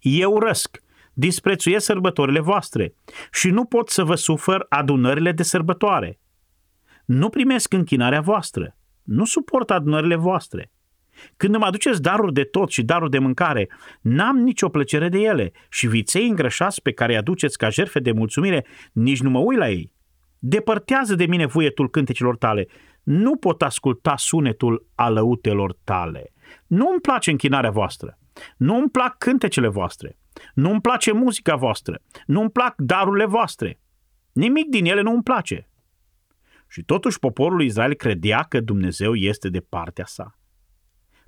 [0.00, 0.82] Eu răsc,
[1.12, 2.94] disprețuiesc sărbătorile voastre
[3.32, 6.18] și nu pot să vă sufăr adunările de sărbătoare.
[7.04, 10.70] Nu primesc închinarea voastră, nu suport adunările voastre.
[11.36, 13.68] Când îmi aduceți daruri de tot și daruri de mâncare,
[14.00, 18.12] n-am nicio plăcere de ele și viței îngrășați pe care îi aduceți ca jerfe de
[18.12, 19.92] mulțumire, nici nu mă uit la ei.
[20.38, 22.66] Depărtează de mine vuietul cântecilor tale,
[23.06, 26.32] nu pot asculta sunetul alăutelor tale.
[26.66, 28.18] Nu îmi place închinarea voastră.
[28.56, 30.18] Nu îmi plac cântecele voastre.
[30.54, 32.02] Nu îmi place muzica voastră.
[32.26, 33.80] Nu îmi plac darurile voastre.
[34.32, 35.68] Nimic din ele nu îmi place.
[36.68, 40.38] Și totuși poporul Israel credea că Dumnezeu este de partea sa.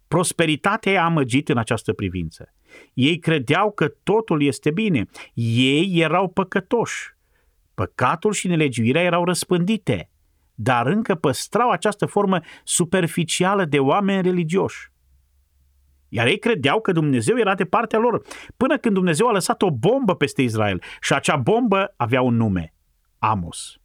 [0.09, 2.55] Prosperitatea i-a amăgit în această privință.
[2.95, 5.07] Ei credeau că totul este bine.
[5.35, 7.17] Ei erau păcătoși.
[7.75, 10.11] Păcatul și nelegiuirea erau răspândite
[10.61, 14.93] dar încă păstrau această formă superficială de oameni religioși.
[16.09, 18.23] Iar ei credeau că Dumnezeu era de partea lor,
[18.57, 22.75] până când Dumnezeu a lăsat o bombă peste Israel și acea bombă avea un nume,
[23.19, 23.77] Amos.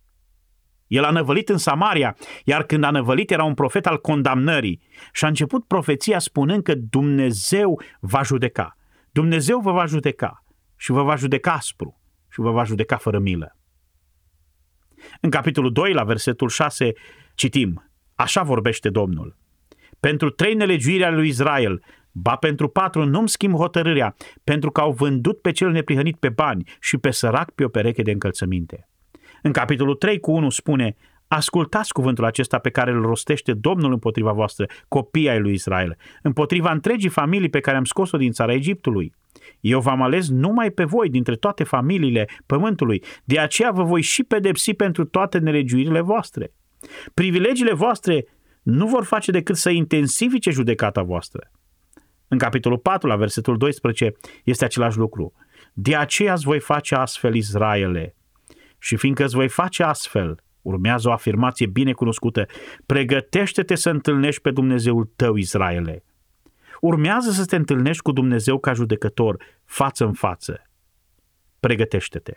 [0.88, 4.82] El a năvălit în Samaria, iar când a năvălit era un profet al condamnării
[5.12, 8.78] și a început profeția spunând că Dumnezeu va judeca.
[9.12, 13.58] Dumnezeu vă va judeca și vă va judeca aspru și vă va judeca fără milă.
[15.22, 16.92] În capitolul 2, la versetul 6,
[17.36, 17.84] citim,
[18.16, 19.38] Așa vorbește Domnul.
[20.00, 24.92] Pentru trei nelegiuiri ale lui Israel, ba pentru patru nu-mi schimb hotărârea, pentru că au
[24.92, 28.88] vândut pe cel neprihănit pe bani și pe sărac pe o pereche de încălțăminte.
[29.42, 30.96] În capitolul 3 cu 1 spune,
[31.36, 36.72] Ascultați cuvântul acesta pe care îl rostește Domnul împotriva voastră, copii ai lui Israel, împotriva
[36.72, 39.14] întregii familii pe care am scos-o din țara Egiptului.
[39.60, 44.24] Eu v-am ales numai pe voi dintre toate familiile pământului, de aceea vă voi și
[44.24, 46.54] pedepsi pentru toate nelegiuirile voastre.
[47.14, 48.26] Privilegiile voastre
[48.62, 51.52] nu vor face decât să intensifice judecata voastră.
[52.28, 55.34] În capitolul 4, la versetul 12, este același lucru.
[55.74, 58.16] De aceea îți voi face astfel, Israele.
[58.80, 62.46] Și fiindcă îți voi face astfel, urmează o afirmație bine cunoscută,
[62.86, 66.04] pregătește-te să întâlnești pe Dumnezeul tău, Israele.
[66.82, 70.62] Urmează să te întâlnești cu Dumnezeu ca judecător, față în față.
[71.60, 72.34] Pregătește-te.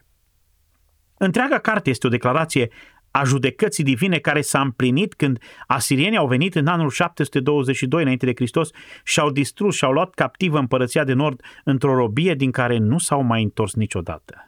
[1.18, 2.70] Întreaga carte este o declarație
[3.10, 8.32] a judecății divine care s-a împlinit când asirienii au venit în anul 722 înainte de
[8.34, 8.70] Hristos
[9.04, 12.98] și au distrus și au luat captivă împărăția de nord într-o robie din care nu
[12.98, 14.45] s-au mai întors niciodată.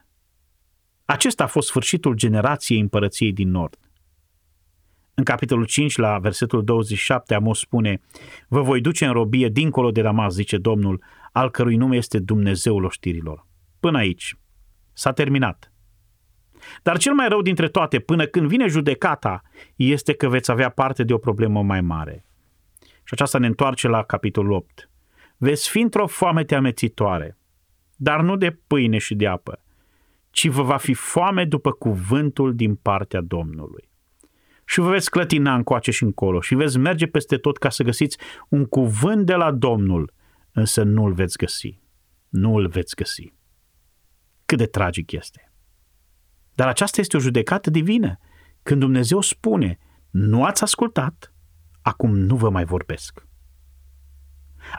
[1.10, 3.78] Acesta a fost sfârșitul generației împărăției din nord.
[5.14, 8.00] În capitolul 5, la versetul 27, Amos spune
[8.48, 12.84] Vă voi duce în robie dincolo de Damas, zice Domnul, al cărui nume este Dumnezeul
[12.84, 13.46] oștirilor.
[13.80, 14.38] Până aici.
[14.92, 15.72] S-a terminat.
[16.82, 19.42] Dar cel mai rău dintre toate, până când vine judecata,
[19.76, 22.24] este că veți avea parte de o problemă mai mare.
[22.80, 24.90] Și aceasta ne întoarce la capitolul 8.
[25.36, 27.38] Veți fi într-o foame amețitoare,
[27.96, 29.62] dar nu de pâine și de apă,
[30.30, 33.88] ci vă va fi foame după cuvântul din partea Domnului
[34.68, 38.18] și vă veți clătina încoace și încolo și veți merge peste tot ca să găsiți
[38.48, 40.12] un cuvânt de la Domnul,
[40.52, 41.80] însă nu îl veți găsi.
[42.28, 43.34] Nu îl veți găsi.
[44.46, 45.52] Cât de tragic este.
[46.54, 48.18] Dar aceasta este o judecată divină.
[48.62, 49.78] Când Dumnezeu spune,
[50.10, 51.34] nu ați ascultat,
[51.82, 53.26] acum nu vă mai vorbesc.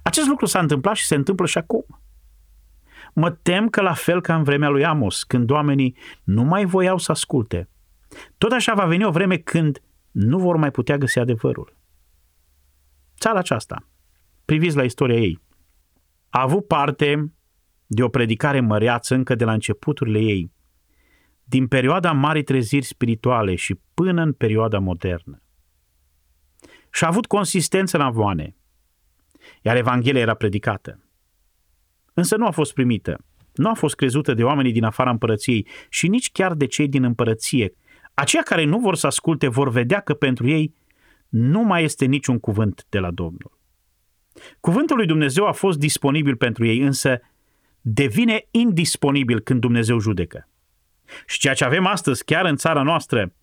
[0.03, 1.85] Acest lucru s-a întâmplat și se întâmplă și acum.
[3.13, 6.97] Mă tem că la fel ca în vremea lui Amos, când oamenii nu mai voiau
[6.97, 7.69] să asculte,
[8.37, 11.77] tot așa va veni o vreme când nu vor mai putea găsi adevărul.
[13.19, 13.87] Țara aceasta,
[14.45, 15.41] priviți la istoria ei,
[16.29, 17.33] a avut parte
[17.87, 20.51] de o predicare măreață încă de la începuturile ei,
[21.43, 25.41] din perioada marii treziri spirituale și până în perioada modernă.
[26.91, 28.55] și a avut consistență în avoane,
[29.61, 31.08] iar Evanghelia era predicată.
[32.19, 33.17] Însă nu a fost primită,
[33.53, 37.03] nu a fost crezută de oamenii din afara împărăției și nici chiar de cei din
[37.03, 37.73] împărăție.
[38.13, 40.73] Aceia care nu vor să asculte vor vedea că pentru ei
[41.29, 43.59] nu mai este niciun cuvânt de la Domnul.
[44.59, 47.19] Cuvântul lui Dumnezeu a fost disponibil pentru ei, însă
[47.81, 50.49] devine indisponibil când Dumnezeu judecă.
[51.25, 53.33] Și ceea ce avem astăzi, chiar în țara noastră,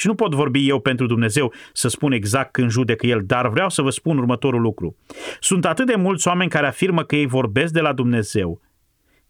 [0.00, 3.68] și nu pot vorbi eu pentru Dumnezeu să spun exact când judecă El, dar vreau
[3.68, 4.96] să vă spun următorul lucru.
[5.40, 8.60] Sunt atât de mulți oameni care afirmă că ei vorbesc de la Dumnezeu.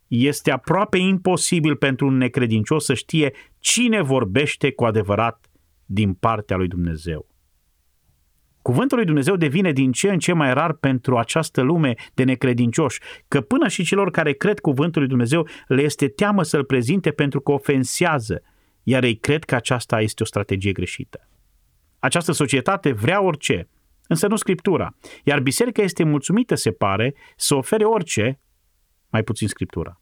[0.07, 5.51] Este aproape imposibil pentru un necredincios să știe cine vorbește cu adevărat
[5.87, 7.27] din partea lui Dumnezeu.
[8.63, 13.01] Cuvântul lui Dumnezeu devine din ce în ce mai rar pentru această lume de necredincioși,
[13.29, 17.41] că până și celor care cred cuvântul lui Dumnezeu le este teamă să-l prezinte pentru
[17.41, 18.43] că ofensează,
[18.83, 21.29] iar ei cred că aceasta este o strategie greșită.
[21.99, 23.69] Această societate vrea orice,
[24.07, 28.41] însă nu Scriptura, iar biserica este mulțumită, se pare, să ofere orice,
[29.11, 30.01] mai puțin Scriptura.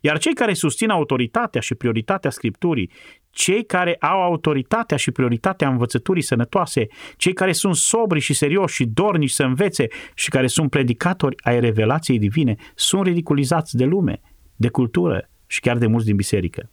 [0.00, 2.90] Iar cei care susțin autoritatea și prioritatea Scripturii,
[3.30, 8.84] cei care au autoritatea și prioritatea învățăturii sănătoase, cei care sunt sobri și serioși și
[8.84, 14.20] dornici să învețe și care sunt predicatori ai revelației divine, sunt ridiculizați de lume,
[14.56, 16.70] de cultură și chiar de mulți din biserică.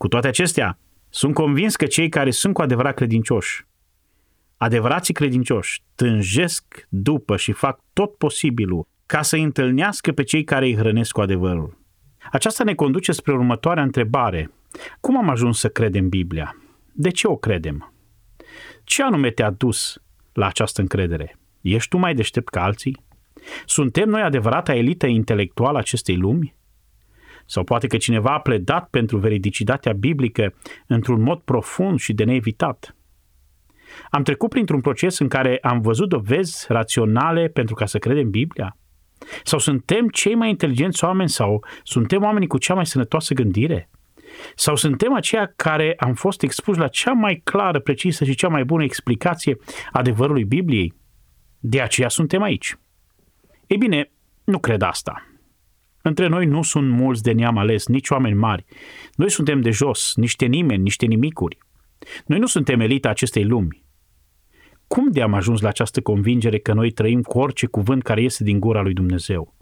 [0.00, 3.66] Cu toate acestea, sunt convins că cei care sunt cu adevărat credincioși,
[4.56, 10.76] adevărații credincioși, tânjesc după și fac tot posibilul ca să întâlnească pe cei care îi
[10.76, 11.78] hrănesc cu adevărul.
[12.32, 14.50] Aceasta ne conduce spre următoarea întrebare.
[15.00, 16.56] Cum am ajuns să credem Biblia?
[16.92, 17.92] De ce o credem?
[18.84, 21.38] Ce anume te-a dus la această încredere?
[21.60, 23.04] Ești tu mai deștept ca alții?
[23.66, 26.58] Suntem noi adevărata elită intelectuală acestei lumi?
[27.46, 30.54] Sau poate că cineva a pledat pentru veridicitatea biblică
[30.86, 32.94] într-un mod profund și de neevitat.
[34.10, 38.76] Am trecut printr-un proces în care am văzut dovezi raționale pentru ca să credem Biblia?
[39.44, 43.90] Sau suntem cei mai inteligenți oameni sau suntem oamenii cu cea mai sănătoasă gândire?
[44.54, 48.64] Sau suntem aceia care am fost expuși la cea mai clară, precisă și cea mai
[48.64, 49.56] bună explicație
[49.92, 50.94] adevărului Bibliei?
[51.58, 52.76] De aceea suntem aici.
[53.66, 54.10] Ei bine,
[54.44, 55.29] nu cred asta.
[56.02, 58.64] Între noi nu sunt mulți de neam ales, nici oameni mari.
[59.14, 61.58] Noi suntem de jos, niște nimeni, niște nimicuri.
[62.26, 63.84] Noi nu suntem elita acestei lumi.
[64.86, 68.44] Cum de am ajuns la această convingere că noi trăim cu orice cuvânt care iese
[68.44, 69.54] din gura lui Dumnezeu?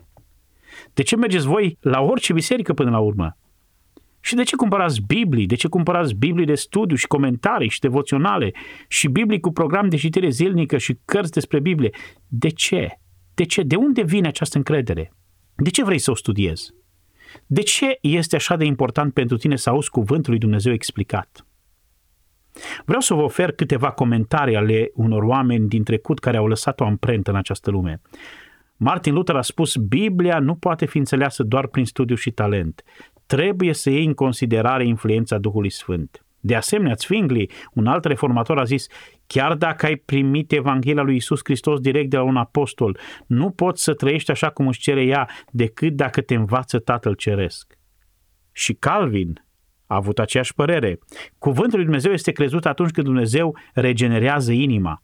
[0.95, 3.37] De ce mergeți voi la orice biserică până la urmă?
[4.21, 5.47] Și de ce cumpărați Biblii?
[5.47, 8.53] De ce cumpărați Biblii de studiu și comentarii și devoționale
[8.89, 11.91] și Biblii cu program de citire zilnică și cărți despre Biblie?
[12.27, 12.89] De ce?
[13.35, 13.63] De ce?
[13.63, 15.13] De unde vine această încredere?
[15.61, 16.75] De ce vrei să o studiezi?
[17.47, 21.47] De ce este așa de important pentru tine să auzi cuvântul lui Dumnezeu explicat?
[22.85, 26.85] Vreau să vă ofer câteva comentarii ale unor oameni din trecut care au lăsat o
[26.85, 28.01] amprentă în această lume.
[28.77, 32.83] Martin Luther a spus, Biblia nu poate fi înțeleasă doar prin studiu și talent.
[33.27, 36.25] Trebuie să iei în considerare influența Duhului Sfânt.
[36.41, 38.87] De asemenea, Zwingli, un alt reformator, a zis,
[39.27, 43.83] chiar dacă ai primit Evanghelia lui Isus Hristos direct de la un apostol, nu poți
[43.83, 47.79] să trăiești așa cum își cere ea decât dacă te învață Tatăl Ceresc.
[48.53, 49.45] Și Calvin
[49.87, 50.99] a avut aceeași părere.
[51.39, 55.03] Cuvântul lui Dumnezeu este crezut atunci când Dumnezeu regenerează inima.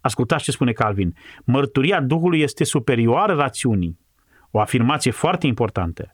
[0.00, 1.14] Ascultați ce spune Calvin.
[1.44, 3.98] Mărturia Duhului este superioară rațiunii.
[4.50, 6.10] O afirmație foarte importantă.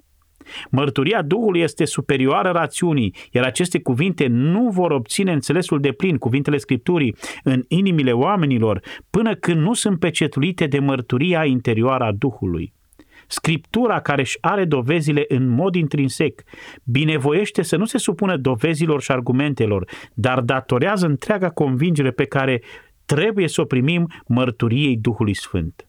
[0.71, 6.57] Mărturia Duhului este superioară rațiunii, iar aceste cuvinte nu vor obține înțelesul de plin, cuvintele
[6.57, 8.81] Scripturii, în inimile oamenilor,
[9.11, 12.73] până când nu sunt pecetluite de mărturia interioară a Duhului.
[13.31, 16.43] Scriptura care își are dovezile în mod intrinsec,
[16.85, 22.63] binevoiește să nu se supună dovezilor și argumentelor, dar datorează întreaga convingere pe care
[23.05, 25.88] trebuie să o primim mărturiei Duhului Sfânt.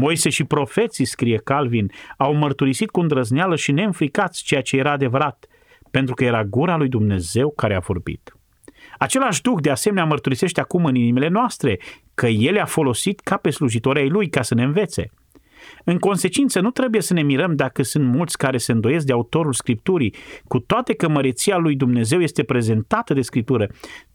[0.00, 5.46] Moise și profeții, scrie Calvin, au mărturisit cu îndrăzneală și neînfricați ceea ce era adevărat,
[5.90, 8.32] pentru că era gura lui Dumnezeu care a vorbit.
[8.98, 11.78] Același Duh de asemenea mărturisește acum în inimile noastre
[12.14, 15.10] că El a folosit ca pe slujitori ai Lui ca să ne învețe.
[15.84, 19.52] În consecință, nu trebuie să ne mirăm dacă sunt mulți care se îndoiesc de autorul
[19.52, 23.68] Scripturii, cu toate că măreția lui Dumnezeu este prezentată de Scriptură.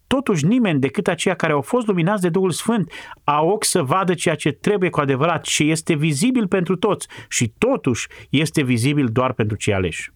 [0.06, 2.92] Totuși nimeni decât aceia care au fost luminați de Duhul Sfânt
[3.24, 7.48] au ochi să vadă ceea ce trebuie cu adevărat și este vizibil pentru toți și
[7.58, 10.12] totuși este vizibil doar pentru cei aleși.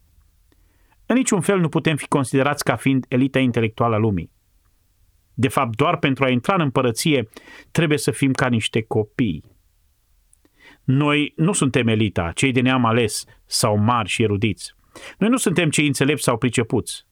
[1.05, 4.31] În niciun fel nu putem fi considerați ca fiind elita intelectuală a lumii.
[5.33, 7.29] De fapt, doar pentru a intra în împărăție
[7.71, 9.43] trebuie să fim ca niște copii.
[10.83, 14.75] Noi nu suntem elita, cei de neam ales sau mari și erudiți.
[15.17, 17.07] Noi nu suntem cei înțelepți sau pricepuți.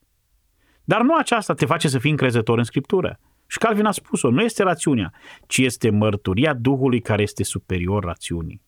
[0.87, 3.19] Dar nu aceasta te face să fii încrezător în Scriptură.
[3.47, 5.13] Și Calvin a spus-o, nu este rațiunea,
[5.47, 8.61] ci este mărturia Duhului care este superior rațiunii.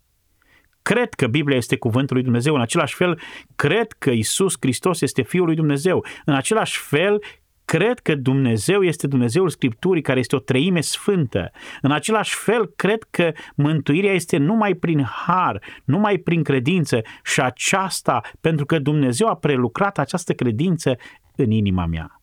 [0.82, 3.20] Cred că Biblia este cuvântul lui Dumnezeu, în același fel
[3.56, 7.22] cred că Isus Hristos este Fiul lui Dumnezeu, în același fel
[7.66, 11.52] cred că Dumnezeu este Dumnezeul Scripturii, care este o treime sfântă.
[11.82, 18.22] În același fel, cred că mântuirea este numai prin har, numai prin credință și aceasta
[18.42, 20.98] pentru că Dumnezeu a prelucrat această credință
[21.44, 22.22] în inima mea.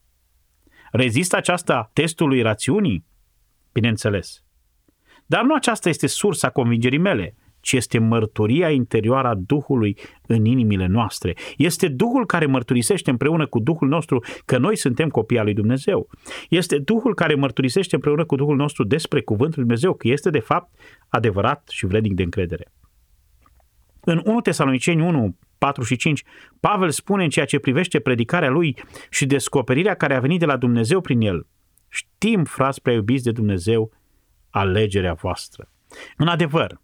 [0.93, 3.05] Rezistă aceasta testului rațiunii?
[3.73, 4.45] Bineînțeles.
[5.27, 10.87] Dar nu aceasta este sursa convingerii mele ci este mărturia interioară a Duhului în inimile
[10.87, 11.37] noastre.
[11.57, 16.09] Este Duhul care mărturisește împreună cu Duhul nostru că noi suntem copii al lui Dumnezeu.
[16.49, 20.39] Este Duhul care mărturisește împreună cu Duhul nostru despre Cuvântul lui Dumnezeu, că este de
[20.39, 20.75] fapt
[21.09, 22.73] adevărat și vrednic de încredere.
[24.01, 26.23] În 1 Tesaloniceni 1, 4 și 5,
[26.61, 28.77] Pavel spune în ceea ce privește predicarea lui
[29.11, 31.47] și descoperirea care a venit de la Dumnezeu prin el.
[31.89, 33.93] Știm, frați prea iubiți de Dumnezeu,
[34.51, 35.71] alegerea voastră.
[36.17, 36.81] În adevăr,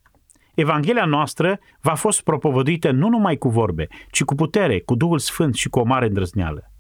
[0.54, 5.54] Evanghelia noastră va fost propovăduită nu numai cu vorbe, ci cu putere, cu Duhul Sfânt
[5.54, 6.72] și cu o mare îndrăzneală.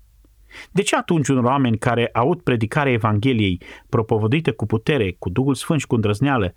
[0.70, 5.80] De ce atunci unor oameni care aud predicarea Evangheliei propovăduită cu putere, cu Duhul Sfânt
[5.80, 6.54] și cu îndrăzneală,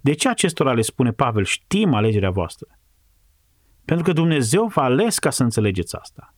[0.00, 2.75] de ce acestora le spune Pavel, știm alegerea voastră?
[3.86, 6.34] Pentru că Dumnezeu v-a ales ca să înțelegeți asta.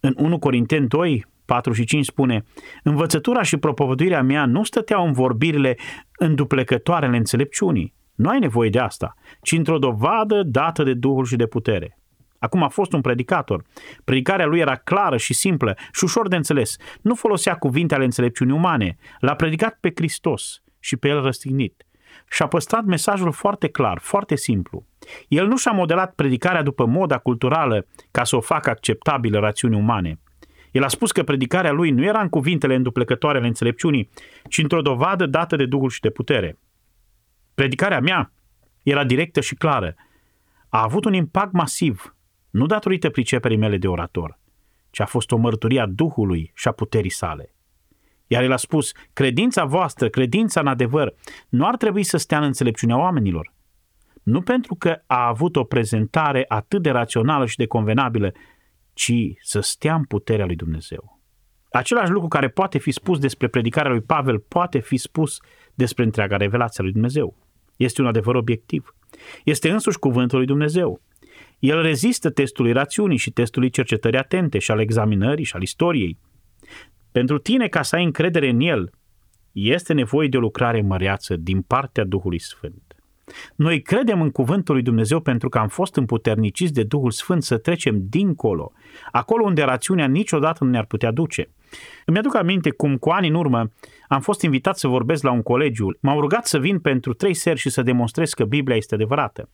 [0.00, 2.44] În 1 Corinteni 2, 4 și 5 spune,
[2.82, 5.76] Învățătura și propovăduirea mea nu stăteau în vorbirile
[6.18, 11.36] înduplecătoare ale înțelepciunii, nu ai nevoie de asta, ci într-o dovadă dată de Duhul și
[11.36, 11.98] de putere.
[12.38, 13.64] Acum a fost un predicator.
[14.04, 16.76] Predicarea lui era clară și simplă și ușor de înțeles.
[17.02, 18.96] Nu folosea cuvinte ale înțelepciunii umane.
[19.18, 21.84] L-a predicat pe Hristos și pe el răstignit.
[22.30, 24.86] Și a păstrat mesajul foarte clar, foarte simplu.
[25.28, 30.20] El nu și-a modelat predicarea după moda culturală ca să o facă acceptabilă rațiunii umane.
[30.70, 34.10] El a spus că predicarea lui nu era în cuvintele înduplecătoare ale înțelepciunii,
[34.48, 36.58] ci într-o dovadă dată de Duhul și de putere.
[37.54, 38.32] Predicarea mea
[38.82, 39.94] era directă și clară.
[40.68, 42.16] A avut un impact masiv,
[42.50, 44.38] nu datorită priceperii mele de orator,
[44.90, 47.54] ci a fost o mărturie a Duhului și a puterii sale.
[48.32, 51.14] Iar el a spus, credința voastră, credința în adevăr,
[51.48, 53.52] nu ar trebui să stea în înțelepciunea oamenilor.
[54.22, 58.32] Nu pentru că a avut o prezentare atât de rațională și de convenabilă,
[58.92, 61.20] ci să stea în puterea lui Dumnezeu.
[61.70, 65.38] Același lucru care poate fi spus despre predicarea lui Pavel poate fi spus
[65.74, 67.36] despre întreaga revelație a lui Dumnezeu.
[67.76, 68.94] Este un adevăr obiectiv.
[69.44, 71.00] Este însuși cuvântul lui Dumnezeu.
[71.58, 76.18] El rezistă testului rațiunii și testului cercetării atente și al examinării și al istoriei.
[77.12, 78.90] Pentru tine, ca să ai încredere în el,
[79.52, 82.94] este nevoie de o lucrare măreață din partea Duhului Sfânt.
[83.56, 87.58] Noi credem în cuvântul lui Dumnezeu pentru că am fost împuterniciți de Duhul Sfânt să
[87.58, 88.72] trecem dincolo,
[89.10, 91.50] acolo unde rațiunea niciodată nu ne-ar putea duce.
[92.04, 93.70] Îmi aduc aminte cum cu ani în urmă
[94.08, 95.98] am fost invitat să vorbesc la un colegiu.
[96.00, 99.48] M-au rugat să vin pentru trei seri și să demonstrez că Biblia este adevărată.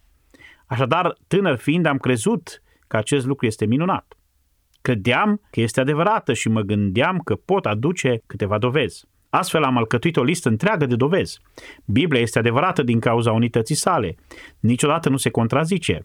[0.67, 4.17] Așadar, tânăr fiind, am crezut că acest lucru este minunat.
[4.87, 9.05] Credeam că este adevărată și mă gândeam că pot aduce câteva dovezi.
[9.29, 11.41] Astfel am alcătuit o listă întreagă de dovezi.
[11.85, 14.15] Biblia este adevărată din cauza unității sale.
[14.61, 16.05] Niciodată nu se contrazice.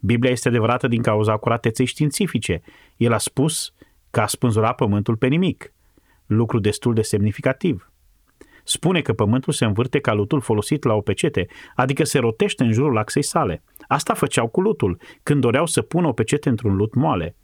[0.00, 2.62] Biblia este adevărată din cauza acurateței științifice.
[2.96, 3.72] El a spus
[4.10, 5.72] că a spânzurat pământul pe nimic.
[6.26, 7.92] Lucru destul de semnificativ.
[8.64, 12.72] Spune că pământul se învârte ca lutul folosit la o pecete, adică se rotește în
[12.72, 13.62] jurul axei sale.
[13.88, 17.34] Asta făceau cu lutul, când doreau să pună o pecete într-un lut moale.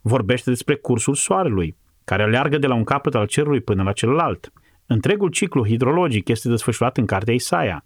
[0.00, 4.52] Vorbește despre cursul soarelui, care aleargă de la un capăt al cerului până la celălalt.
[4.86, 7.84] Întregul ciclu hidrologic este desfășurat în cartea Isaia.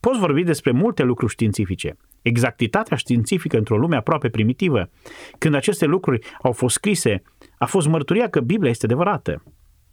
[0.00, 1.96] Poți vorbi despre multe lucruri științifice.
[2.22, 4.90] Exactitatea științifică într-o lume aproape primitivă,
[5.38, 7.22] când aceste lucruri au fost scrise,
[7.58, 9.42] a fost mărturia că Biblia este adevărată.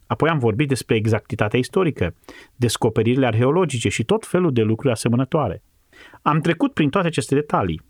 [0.06, 2.14] Apoi am vorbit despre exactitatea istorică,
[2.56, 5.62] descoperirile arheologice și tot felul de lucruri asemănătoare.
[6.22, 7.82] Am trecut prin toate aceste detalii.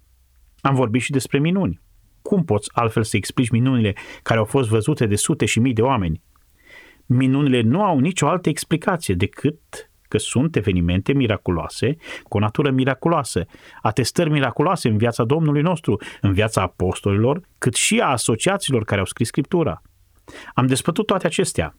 [0.60, 1.80] Am vorbit și despre minuni.
[2.26, 5.82] Cum poți altfel să explici minunile care au fost văzute de sute și mii de
[5.82, 6.22] oameni?
[7.06, 13.46] Minunile nu au nicio altă explicație decât că sunt evenimente miraculoase, cu o natură miraculoasă,
[13.82, 19.06] atestări miraculoase în viața Domnului nostru, în viața apostolilor, cât și a asociațiilor care au
[19.06, 19.82] scris Scriptura.
[20.54, 21.76] Am despătut toate acestea.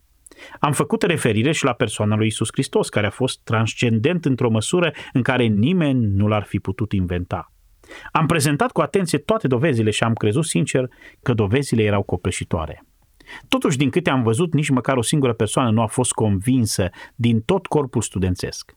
[0.59, 4.91] Am făcut referire și la persoana lui Isus Hristos, care a fost transcendent într-o măsură
[5.13, 7.51] în care nimeni nu l-ar fi putut inventa.
[8.11, 10.89] Am prezentat cu atenție toate dovezile și am crezut sincer
[11.21, 12.85] că dovezile erau copleșitoare.
[13.47, 17.41] Totuși, din câte am văzut, nici măcar o singură persoană nu a fost convinsă din
[17.41, 18.75] tot corpul studențesc.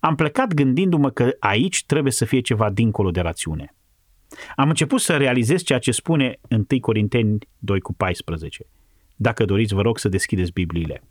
[0.00, 3.74] Am plecat gândindu-mă că aici trebuie să fie ceva dincolo de rațiune.
[4.56, 8.66] Am început să realizez ceea ce spune 1 Corinteni 2 cu 14.
[9.16, 11.02] Dacă doriți, vă rog să deschideți Bibliile.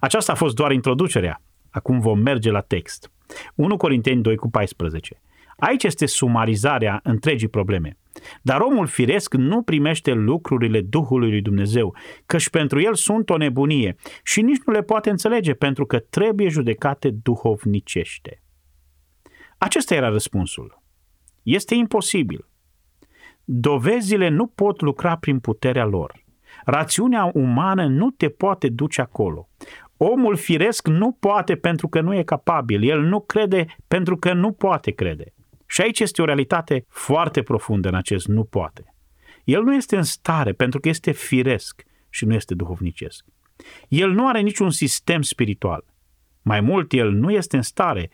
[0.00, 1.42] Aceasta a fost doar introducerea.
[1.70, 3.10] Acum vom merge la text.
[3.54, 5.20] 1 Corinteni 2 cu 14.
[5.58, 7.96] Aici este sumarizarea întregii probleme.
[8.42, 11.96] Dar omul firesc nu primește lucrurile Duhului lui Dumnezeu,
[12.26, 16.48] căci pentru el sunt o nebunie și nici nu le poate înțelege pentru că trebuie
[16.48, 18.42] judecate duhovnicește.
[19.58, 20.82] Acesta era răspunsul.
[21.42, 22.48] Este imposibil.
[23.44, 26.24] Dovezile nu pot lucra prin puterea lor.
[26.64, 29.48] Rațiunea umană nu te poate duce acolo.
[29.96, 32.88] Omul firesc nu poate pentru că nu e capabil.
[32.88, 35.32] El nu crede pentru că nu poate crede.
[35.68, 38.94] Și aici este o realitate foarte profundă în acest nu poate.
[39.44, 43.24] El nu este în stare pentru că este firesc și nu este duhovnicesc.
[43.88, 45.84] El nu are niciun sistem spiritual.
[46.42, 48.10] Mai mult, el nu este în stare.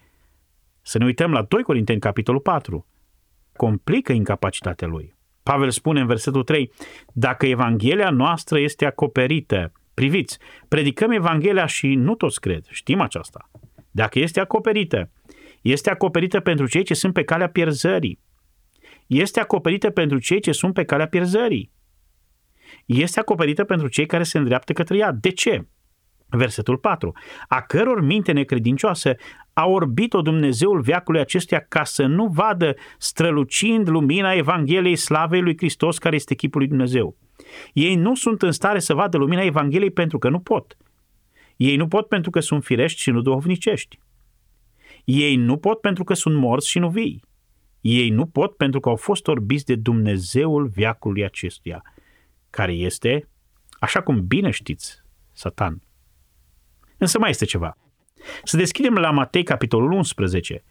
[0.82, 2.86] Să ne uităm la 2 Corinteni, capitolul 4.
[3.56, 5.14] Complică incapacitatea lui.
[5.42, 6.72] Pavel spune în versetul 3,
[7.12, 10.38] dacă Evanghelia noastră este acoperită, priviți,
[10.68, 13.50] predicăm Evanghelia și nu toți cred, știm aceasta.
[13.90, 15.10] Dacă este acoperită,
[15.64, 18.20] este acoperită pentru cei ce sunt pe calea pierzării.
[19.06, 21.70] Este acoperită pentru cei ce sunt pe calea pierzării.
[22.86, 25.12] Este acoperită pentru cei care se îndreaptă către ea.
[25.12, 25.66] De ce?
[26.26, 27.12] Versetul 4.
[27.48, 29.14] A căror minte necredincioasă
[29.52, 35.98] a orbit-o Dumnezeul veacului acestuia ca să nu vadă strălucind lumina Evangheliei slavei lui Hristos
[35.98, 37.16] care este chipul lui Dumnezeu.
[37.72, 40.76] Ei nu sunt în stare să vadă lumina Evangheliei pentru că nu pot.
[41.56, 43.98] Ei nu pot pentru că sunt firești și nu duhovnicești.
[45.04, 47.22] Ei nu pot pentru că sunt morți și nu vii.
[47.80, 51.82] Ei nu pot pentru că au fost orbiți de Dumnezeul viacului acestuia,
[52.50, 53.28] care este,
[53.80, 55.02] așa cum bine știți,
[55.32, 55.82] Satan.
[56.98, 57.76] Însă mai este ceva.
[58.44, 60.64] Să deschidem la Matei, capitolul 11,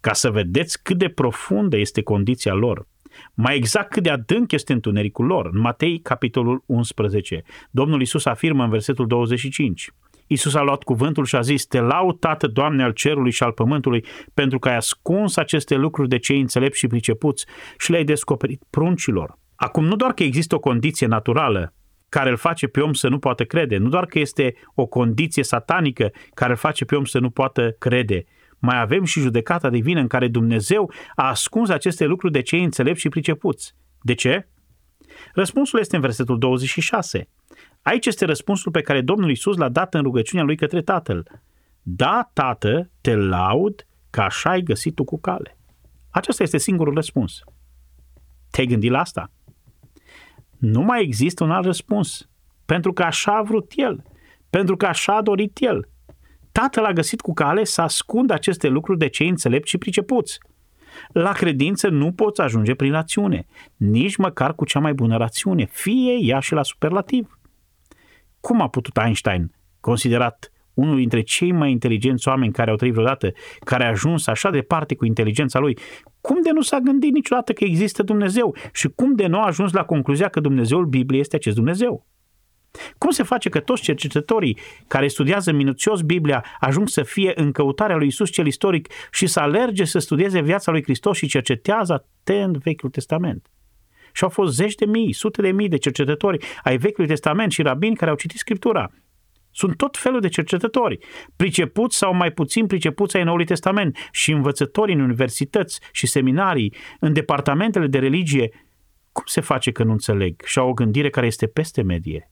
[0.00, 2.88] ca să vedeți cât de profundă este condiția lor.
[3.34, 5.46] Mai exact cât de adânc este întunericul lor.
[5.52, 9.90] În Matei, capitolul 11, Domnul Isus afirmă în versetul 25.
[10.32, 13.52] Isus a luat cuvântul și a zis, te laud, Tată, Doamne al cerului și al
[13.52, 14.04] pământului,
[14.34, 17.46] pentru că ai ascuns aceste lucruri de cei înțelepți și pricepuți
[17.78, 19.38] și le-ai descoperit pruncilor.
[19.56, 21.74] Acum, nu doar că există o condiție naturală
[22.08, 25.42] care îl face pe om să nu poată crede, nu doar că este o condiție
[25.42, 28.24] satanică care îl face pe om să nu poată crede,
[28.58, 33.00] mai avem și judecata divină în care Dumnezeu a ascuns aceste lucruri de cei înțelepți
[33.00, 33.74] și pricepuți.
[34.02, 34.48] De ce?
[35.34, 37.28] Răspunsul este în versetul 26.
[37.82, 41.26] Aici este răspunsul pe care Domnul Isus l-a dat în rugăciunea lui către Tatăl.
[41.82, 45.56] Da, Tată, te laud că așa ai găsit tu cu cale.
[46.10, 47.40] Acesta este singurul răspuns.
[48.50, 49.30] Te-ai gândit la asta?
[50.58, 52.28] Nu mai există un alt răspuns.
[52.66, 54.02] Pentru că așa a vrut El.
[54.50, 55.88] Pentru că așa a dorit El.
[56.52, 60.38] Tatăl a găsit cu cale să ascundă aceste lucruri de cei înțelepți și pricepuți.
[61.12, 66.18] La credință nu poți ajunge prin rațiune, nici măcar cu cea mai bună rațiune, fie
[66.20, 67.39] ea și la superlativ.
[68.40, 73.32] Cum a putut Einstein, considerat unul dintre cei mai inteligenți oameni care au trăit vreodată,
[73.64, 75.78] care a ajuns așa departe cu inteligența lui,
[76.20, 79.72] cum de nu s-a gândit niciodată că există Dumnezeu și cum de nu a ajuns
[79.72, 82.06] la concluzia că Dumnezeul Bibliei este acest Dumnezeu?
[82.98, 87.96] Cum se face că toți cercetătorii care studiază minuțios Biblia ajung să fie în căutarea
[87.96, 92.56] lui Isus cel istoric și să alerge să studieze viața lui Hristos și cercetează atent
[92.56, 93.50] Vechiul Testament?
[94.12, 97.62] Și au fost zeci de mii, sute de mii de cercetători ai Vechiului Testament și
[97.62, 98.90] rabini care au citit Scriptura.
[99.50, 100.98] Sunt tot felul de cercetători,
[101.36, 107.12] pricepuți sau mai puțin pricepuți ai Noului Testament și învățători în universități și seminarii, în
[107.12, 108.50] departamentele de religie.
[109.12, 112.30] Cum se face că nu înțeleg și au o gândire care este peste medie?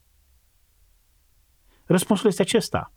[1.84, 2.92] Răspunsul este acesta.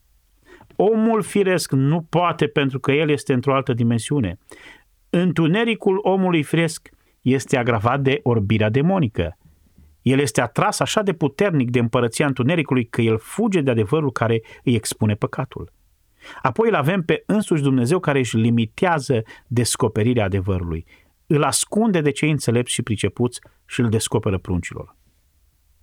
[0.76, 4.38] Omul firesc nu poate pentru că el este într-o altă dimensiune.
[5.10, 6.90] Întunericul omului firesc
[7.22, 9.38] este agravat de orbirea demonică.
[10.02, 14.42] El este atras așa de puternic de împărăția întunericului că el fuge de adevărul care
[14.64, 15.72] îi expune păcatul.
[16.42, 20.86] Apoi îl avem pe însuși Dumnezeu care își limitează descoperirea adevărului.
[21.28, 24.96] Îl ascunde de cei înțelepți și pricepuți și îl descoperă pruncilor.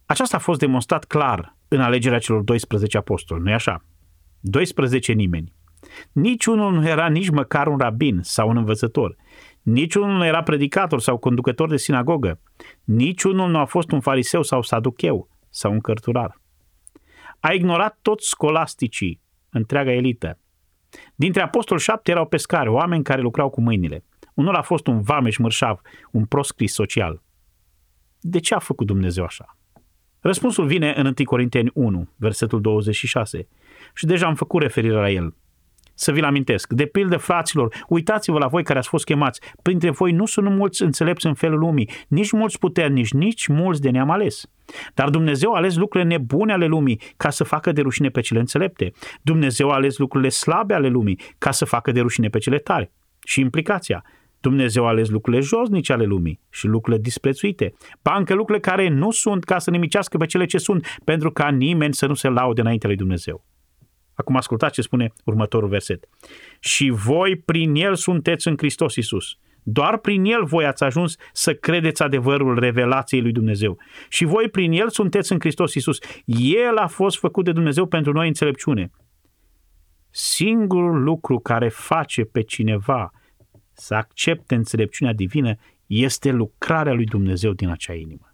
[0.06, 3.84] Aceasta a fost demonstrat clar în alegerea celor 12 apostoli, nu-i așa?
[4.40, 5.52] 12 nimeni.
[6.12, 9.16] Niciunul nu era nici măcar un rabin sau un învățător.
[9.68, 12.40] Niciunul nu era predicator sau conducător de sinagogă.
[12.84, 16.40] Niciunul nu a fost un fariseu sau saducheu sau un cărturar.
[17.40, 20.38] A ignorat toți scolasticii, întreaga elită.
[21.14, 24.04] Dintre apostoli șapte erau pescari, oameni care lucrau cu mâinile.
[24.34, 25.80] Unul a fost un vameș mărșav,
[26.12, 27.22] un proscris social.
[28.20, 29.56] De ce a făcut Dumnezeu așa?
[30.20, 33.48] Răspunsul vine în 1 Corinteni 1, versetul 26.
[33.94, 35.34] Și deja am făcut referire la el.
[35.98, 36.72] Să vi-l amintesc.
[36.72, 39.40] De pildă, fraților, uitați-vă la voi care ați fost chemați.
[39.62, 43.90] Printre voi nu sunt mulți înțelepți în felul lumii, nici mulți puternici, nici mulți de
[43.90, 44.50] neam ales.
[44.94, 48.38] Dar Dumnezeu a ales lucrurile nebune ale lumii ca să facă de rușine pe cele
[48.38, 48.92] înțelepte.
[49.22, 52.92] Dumnezeu a ales lucrurile slabe ale lumii ca să facă de rușine pe cele tare.
[53.24, 54.04] Și implicația.
[54.40, 57.74] Dumnezeu a ales lucrurile josnice ale lumii și lucrurile disprețuite.
[58.02, 61.48] Ba încă lucrurile care nu sunt ca să nimicească pe cele ce sunt, pentru ca
[61.48, 63.44] nimeni să nu se laude înainte lui Dumnezeu.
[64.18, 66.08] Acum ascultați ce spune următorul verset.
[66.60, 69.38] Și voi prin El sunteți în Hristos Iisus.
[69.62, 73.78] Doar prin El voi ați ajuns să credeți adevărul revelației lui Dumnezeu.
[74.08, 75.98] Și voi prin El sunteți în Hristos Iisus.
[76.24, 78.90] El a fost făcut de Dumnezeu pentru noi înțelepciune.
[80.10, 83.10] Singurul lucru care face pe cineva
[83.72, 85.54] să accepte înțelepciunea divină
[85.86, 88.27] este lucrarea lui Dumnezeu din acea inimă.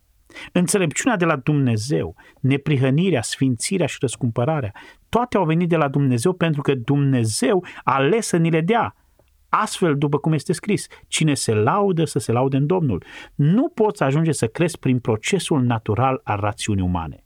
[0.52, 4.72] Înțelepciunea de la Dumnezeu, neprihănirea, sfințirea și răscumpărarea,
[5.08, 8.96] toate au venit de la Dumnezeu pentru că Dumnezeu a ales să ni le dea.
[9.48, 13.04] Astfel, după cum este scris, cine se laudă să se laude în Domnul.
[13.34, 17.24] Nu poți ajunge să crezi prin procesul natural al rațiunii umane.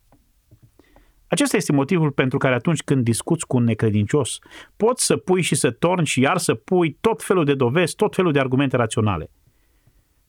[1.27, 4.39] Acesta este motivul pentru care atunci când discuți cu un necredincios,
[4.77, 8.15] poți să pui și să torni și iar să pui tot felul de dovezi, tot
[8.15, 9.31] felul de argumente raționale.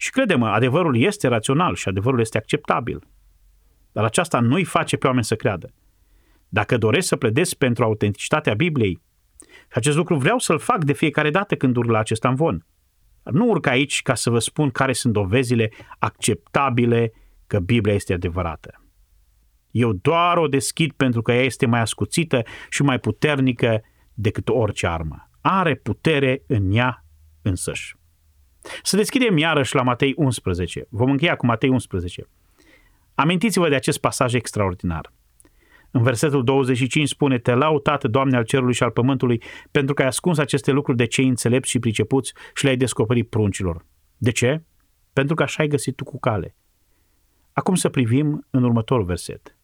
[0.03, 3.07] Și crede-mă, adevărul este rațional și adevărul este acceptabil.
[3.93, 5.75] Dar aceasta nu îi face pe oameni să creadă.
[6.49, 9.01] Dacă doresc să pledez pentru autenticitatea Bibliei,
[9.41, 12.67] și acest lucru vreau să-l fac de fiecare dată când urc la acest amvon.
[13.23, 17.13] Nu urc aici ca să vă spun care sunt dovezile acceptabile
[17.47, 18.85] că Biblia este adevărată.
[19.71, 23.81] Eu doar o deschid pentru că ea este mai ascuțită și mai puternică
[24.15, 25.31] decât orice armă.
[25.41, 27.05] Are putere în ea
[27.43, 27.99] însăși.
[28.83, 30.87] Să deschidem iarăși la Matei 11.
[30.89, 32.29] Vom încheia cu Matei 11.
[33.15, 35.13] Amintiți-vă de acest pasaj extraordinar.
[35.91, 40.03] În versetul 25 spune, Te lau, Tată, Doamne al cerului și al pământului, pentru că
[40.03, 43.87] ai ascuns aceste lucruri de cei înțelepți și pricepuți și le-ai descoperit pruncilor.
[44.17, 44.63] De ce?
[45.13, 46.57] Pentru că așa ai găsit tu cu cale.
[47.53, 49.57] Acum să privim în următorul verset.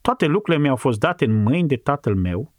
[0.00, 2.54] Toate lucrurile mi-au fost date în mâini de tatăl meu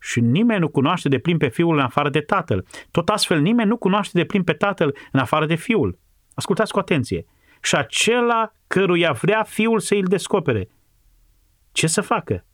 [0.00, 2.66] și nimeni nu cunoaște de plin pe fiul în afară de tatăl.
[2.90, 5.98] Tot astfel nimeni nu cunoaște de plin pe tatăl în afară de fiul.
[6.34, 7.26] Ascultați cu atenție.
[7.62, 10.68] Și acela căruia vrea fiul să îl descopere.
[11.72, 12.44] Ce să facă?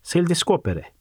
[0.00, 0.94] Să îl descopere.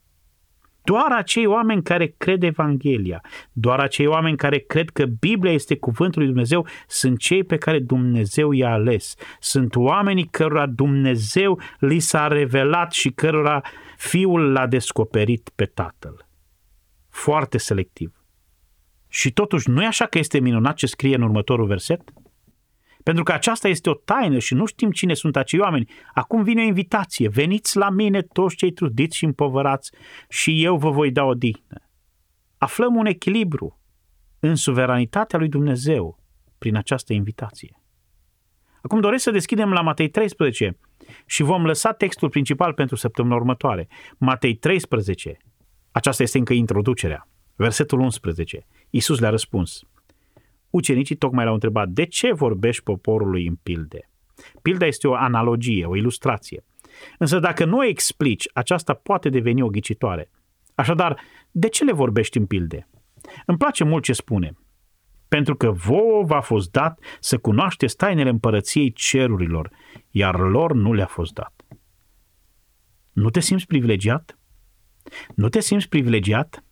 [0.84, 3.22] Doar acei oameni care cred Evanghelia,
[3.52, 7.80] doar acei oameni care cred că Biblia este cuvântul lui Dumnezeu, sunt cei pe care
[7.80, 9.16] Dumnezeu i-a ales.
[9.40, 13.62] Sunt oamenii cărora Dumnezeu li s-a revelat și cărora
[13.98, 16.28] Fiul l-a descoperit pe Tatăl.
[17.10, 18.24] Foarte selectiv.
[19.08, 22.02] Și totuși, nu e așa că este minunat ce scrie în următorul verset?
[23.04, 25.90] Pentru că aceasta este o taină și nu știm cine sunt acei oameni.
[26.14, 27.30] Acum vine o invitație.
[27.30, 29.92] Veniți la mine toți cei trudiți și împovărați
[30.30, 31.90] și eu vă voi da o dihnă.
[32.58, 33.80] Aflăm un echilibru
[34.40, 36.20] în suveranitatea lui Dumnezeu
[36.58, 37.82] prin această invitație.
[38.82, 40.78] Acum doresc să deschidem la Matei 13
[41.26, 43.88] și vom lăsa textul principal pentru săptămâna următoare.
[44.18, 45.38] Matei 13.
[45.92, 47.28] Aceasta este încă introducerea.
[47.56, 48.66] Versetul 11.
[48.90, 49.82] Iisus le-a răspuns
[50.76, 54.10] ucenicii tocmai l-au întrebat de ce vorbești poporului în pilde.
[54.62, 56.66] Pilda este o analogie, o ilustrație.
[57.18, 60.30] Însă dacă nu o explici, aceasta poate deveni o ghicitoare.
[60.76, 61.22] Așadar,
[61.52, 62.88] de ce le vorbești în pilde?
[63.46, 64.54] Îmi place mult ce spune.
[65.28, 69.70] Pentru că vouă v-a fost dat să cunoașteți tainele împărăției cerurilor,
[70.10, 71.54] iar lor nu le-a fost dat.
[73.12, 74.38] Nu te simți privilegiat?
[75.36, 76.64] Nu te simți privilegiat?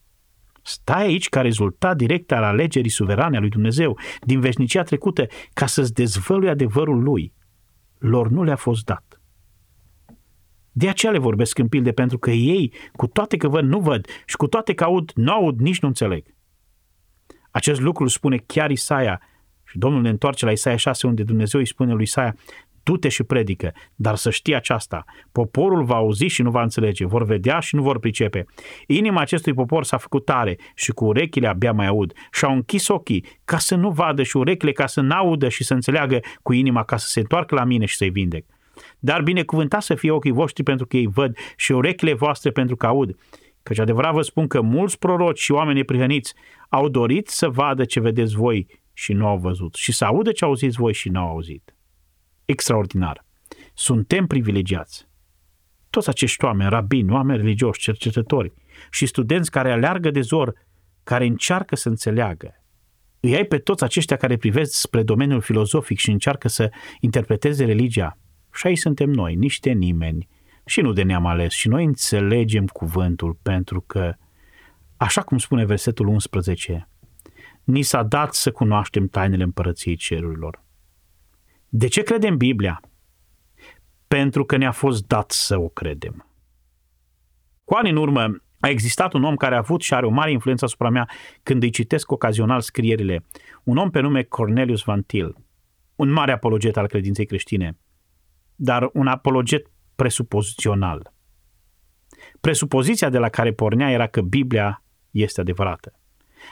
[0.62, 5.66] Stai aici ca rezultat direct al alegerii suverane a lui Dumnezeu din veșnicia trecută ca
[5.66, 7.34] să-ți dezvălui adevărul lui.
[7.98, 9.22] Lor nu le-a fost dat.
[10.72, 14.08] De aceea le vorbesc în pilde, pentru că ei, cu toate că văd, nu văd
[14.26, 16.26] și cu toate că aud, nu aud, nici nu înțeleg.
[17.52, 19.22] Acest lucru spune chiar Isaia
[19.64, 22.36] și Domnul ne întoarce la Isaia 6 unde Dumnezeu îi spune lui Isaia,
[22.84, 27.24] du-te și predică, dar să știi aceasta, poporul va auzi și nu va înțelege, vor
[27.24, 28.46] vedea și nu vor pricepe.
[28.88, 32.88] Inima acestui popor s-a făcut tare și cu urechile abia mai aud și au închis
[32.88, 36.84] ochii ca să nu vadă și urechile ca să n-audă și să înțeleagă cu inima
[36.84, 38.46] ca să se întoarcă la mine și să-i vindec.
[39.00, 42.86] Dar binecuvântat să fie ochii voștri pentru că ei văd și urechile voastre pentru că
[42.86, 43.16] aud.
[43.64, 46.34] Căci adevărat vă spun că mulți proroci și oameni prihăniți
[46.70, 50.46] au dorit să vadă ce vedeți voi și nu au văzut și să audă ce
[50.46, 51.71] auziți voi și nu au auzit
[52.52, 53.26] extraordinar.
[53.74, 55.08] Suntem privilegiați.
[55.90, 58.54] Toți acești oameni, rabini, oameni religioși, cercetători
[58.92, 60.54] și studenți care aleargă de zor,
[61.04, 62.64] care încearcă să înțeleagă,
[63.20, 68.18] îi ai pe toți aceștia care privesc spre domeniul filozofic și încearcă să interpreteze religia.
[68.54, 70.28] Și aici suntem noi, niște nimeni,
[70.66, 71.54] și nu de neam ales.
[71.54, 74.16] Și noi înțelegem cuvântul pentru că
[75.02, 76.90] Așa cum spune versetul 11,
[77.64, 80.64] ni s-a dat să cunoaștem tainele împărăției cerurilor.
[81.74, 82.82] De ce credem Biblia?
[84.08, 86.28] Pentru că ne-a fost dat să o credem.
[87.64, 90.32] Cu ani în urmă, a existat un om care a avut și are o mare
[90.32, 91.10] influență asupra mea
[91.44, 93.26] când îi citesc ocazional scrierile.
[93.64, 95.36] Un om pe nume Cornelius Van Til,
[95.96, 97.78] un mare apologet al credinței creștine,
[98.56, 101.14] dar un apologet presupozițional.
[102.42, 106.00] Presupoziția de la care pornea era că Biblia este adevărată.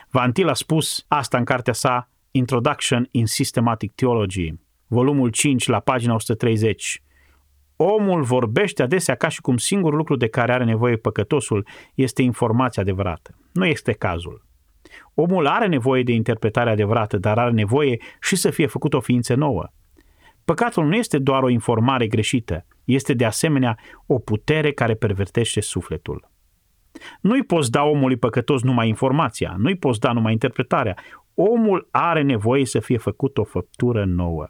[0.10, 4.54] Van Til a spus asta în cartea sa Introduction in Systematic Theology,
[4.90, 7.04] volumul 5 la pagina 130.
[7.76, 12.82] Omul vorbește adesea ca și cum singurul lucru de care are nevoie păcătosul este informația
[12.82, 13.36] adevărată.
[13.54, 14.46] Nu este cazul.
[15.14, 19.36] Omul are nevoie de interpretare adevărată, dar are nevoie și să fie făcut o ființă
[19.36, 19.68] nouă.
[20.46, 26.30] Păcatul nu este doar o informare greșită, este de asemenea o putere care pervertește sufletul.
[27.22, 30.96] Nu-i poți da omului păcătos numai informația, nu-i poți da numai interpretarea.
[31.34, 34.48] Omul are nevoie să fie făcut o făptură nouă.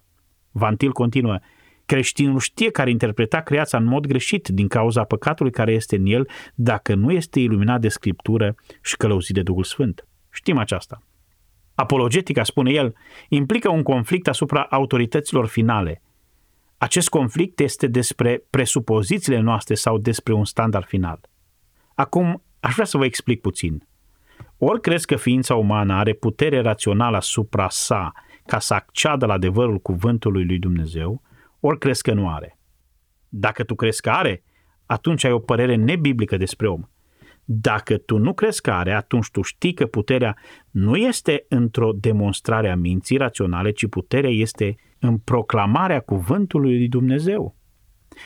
[0.51, 1.39] Vantil continuă,
[1.85, 6.29] creștinul știe care interpreta creația în mod greșit din cauza păcatului care este în el
[6.55, 10.07] dacă nu este iluminat de Scriptură și călăuzit de Duhul Sfânt.
[10.29, 11.03] Știm aceasta.
[11.75, 12.95] Apologetica, spune el,
[13.29, 16.01] implică un conflict asupra autorităților finale.
[16.77, 21.19] Acest conflict este despre presupozițiile noastre sau despre un standard final.
[21.95, 23.87] Acum, aș vrea să vă explic puțin.
[24.57, 28.11] Ori crezi că ființa umană are putere rațională asupra sa
[28.49, 31.21] ca să acceadă la adevărul cuvântului lui Dumnezeu,
[31.59, 32.57] ori crezi că nu are.
[33.27, 34.43] Dacă tu crezi că are,
[34.85, 36.83] atunci ai o părere nebiblică despre om.
[37.45, 40.37] Dacă tu nu crezi că are, atunci tu știi că puterea
[40.69, 47.55] nu este într-o demonstrare a minții raționale, ci puterea este în proclamarea cuvântului lui Dumnezeu.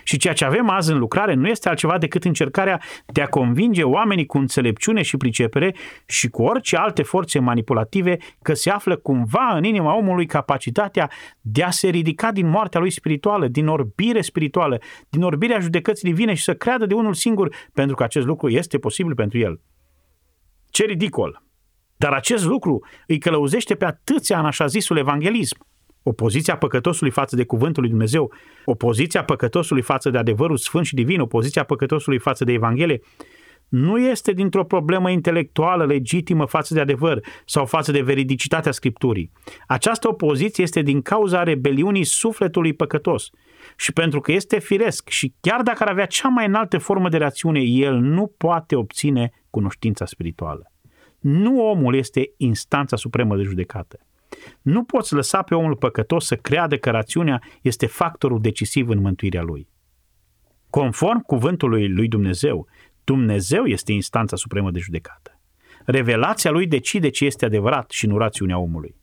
[0.04, 3.84] Și ceea ce avem azi în lucrare nu este altceva decât încercarea de a convinge
[3.84, 5.76] oamenii cu înțelepciune și pricepere
[6.06, 11.10] și cu orice alte forțe manipulative că se află cumva în inima omului capacitatea
[11.42, 14.80] de a se ridica din moartea lui spirituală, din orbire spirituală,
[15.10, 18.78] din orbirea judecății divine și să creadă de unul singur, pentru că acest lucru este
[18.78, 19.62] posibil pentru el.
[20.70, 21.44] Ce ridicol!
[21.98, 25.58] Dar acest lucru îi călăuzește pe atâția în așa zisul evanghelism–
[26.04, 28.34] opoziția păcătosului față de cuvântul lui Dumnezeu,
[28.66, 33.02] opoziția păcătosului față de adevărul sfânt și divin, opoziția păcătosului față de Evanghelie,
[33.74, 39.32] nu este dintr-o problemă intelectuală legitimă față de adevăr sau față de veridicitatea Scripturii.
[39.68, 43.30] Această opoziție este din cauza rebeliunii sufletului păcătos.
[43.78, 47.18] Și pentru că este firesc și chiar dacă ar avea cea mai înaltă formă de
[47.18, 50.72] rațiune, el nu poate obține cunoștința spirituală.
[51.20, 53.98] Nu omul este instanța supremă de judecată.
[54.62, 59.42] Nu poți lăsa pe omul păcătos să creadă că rațiunea este factorul decisiv în mântuirea
[59.42, 59.68] lui.
[60.70, 62.68] Conform cuvântului lui Dumnezeu,
[63.04, 65.40] Dumnezeu este instanța supremă de judecată.
[65.86, 68.96] Revelația lui decide ce este adevărat și nu rațiunea omului.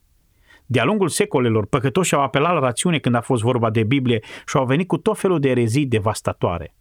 [0.66, 4.56] De-a lungul secolelor, păcătoșii au apelat la rațiune când a fost vorba de Biblie și
[4.56, 6.74] au venit cu tot felul de erezii devastatoare.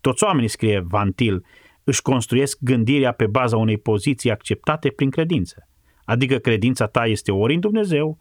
[0.00, 1.44] Toți oamenii, scrie Vantil,
[1.84, 5.68] își construiesc gândirea pe baza unei poziții acceptate prin credință.
[6.04, 8.18] Adică credința ta este ori în Dumnezeu,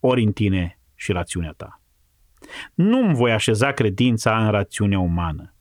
[0.00, 1.80] ori în tine și rațiunea ta.
[2.74, 5.54] Nu îmi voi așeza credința în rațiunea umană.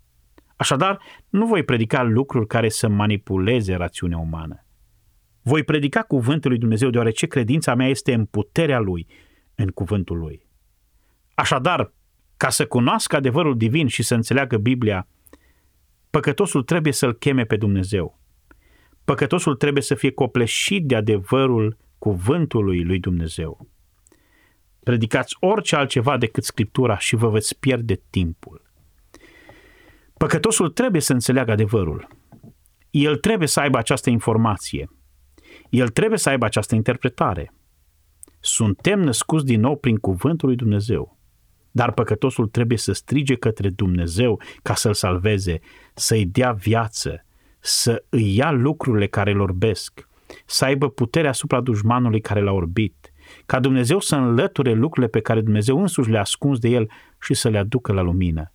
[0.56, 1.00] Așadar,
[1.30, 4.66] nu voi predica lucruri care să manipuleze rațiunea umană.
[5.42, 9.08] Voi predica cuvântul lui Dumnezeu deoarece credința mea este în puterea lui,
[9.56, 10.46] în cuvântul lui.
[11.34, 11.94] Așadar,
[12.38, 15.08] ca să cunoască adevărul divin și să înțeleagă Biblia,
[16.10, 18.20] păcătosul trebuie să-L cheme pe Dumnezeu.
[19.06, 23.68] Păcătosul trebuie să fie copleșit de adevărul cuvântului lui Dumnezeu.
[24.84, 28.62] Predicați orice altceva decât Scriptura și vă veți pierde timpul.
[30.18, 32.08] Păcătosul trebuie să înțeleagă adevărul.
[32.90, 34.90] El trebuie să aibă această informație.
[35.70, 37.54] El trebuie să aibă această interpretare.
[38.40, 41.18] Suntem născuți din nou prin cuvântul lui Dumnezeu.
[41.72, 45.60] Dar păcătosul trebuie să strige către Dumnezeu ca să-l salveze,
[45.94, 47.26] să-i dea viață,
[47.66, 50.08] să îi ia lucrurile care îl orbesc,
[50.46, 53.14] să aibă puterea asupra dușmanului care l-a orbit,
[53.46, 56.90] ca Dumnezeu să înlăture lucrurile pe care Dumnezeu însuși le-a ascuns de el
[57.22, 58.52] și să le aducă la lumină.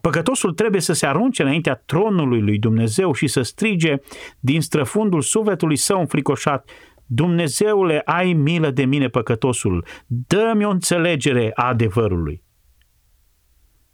[0.00, 3.96] Păcătosul trebuie să se arunce înaintea tronului lui Dumnezeu și să strige
[4.40, 6.70] din străfundul sufletului său înfricoșat,
[7.06, 12.42] Dumnezeule, ai milă de mine, păcătosul, dă-mi o înțelegere a adevărului.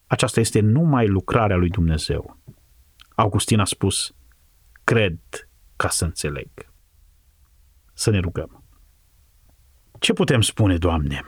[0.06, 2.38] Aceasta este numai lucrarea lui Dumnezeu.
[3.14, 4.12] Augustin a spus,
[4.88, 5.18] cred
[5.76, 6.48] ca să înțeleg.
[7.92, 8.64] Să ne rugăm.
[9.98, 11.22] Ce putem spune, Doamne?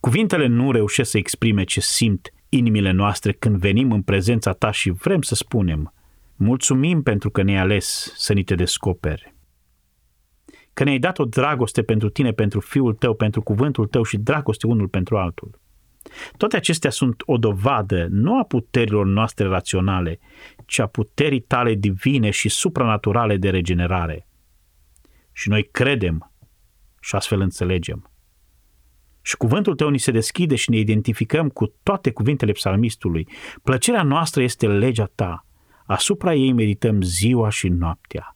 [0.00, 4.90] Cuvintele nu reușesc să exprime ce simt inimile noastre când venim în prezența Ta și
[4.90, 5.92] vrem să spunem,
[6.36, 9.34] Mulțumim pentru că ne-ai ales să ni te descoperi.
[10.72, 14.66] Că ne-ai dat o dragoste pentru tine, pentru fiul tău, pentru cuvântul tău și dragoste
[14.66, 15.60] unul pentru altul.
[16.36, 20.18] Toate acestea sunt o dovadă nu a puterilor noastre raționale,
[20.66, 24.26] ci a puterii tale divine și supranaturale de regenerare.
[25.32, 26.32] Și noi credem
[27.00, 28.10] și astfel înțelegem.
[29.22, 33.28] Și cuvântul tău ni se deschide și ne identificăm cu toate cuvintele psalmistului.
[33.62, 35.46] Plăcerea noastră este legea ta.
[35.86, 38.34] Asupra ei medităm ziua și noaptea.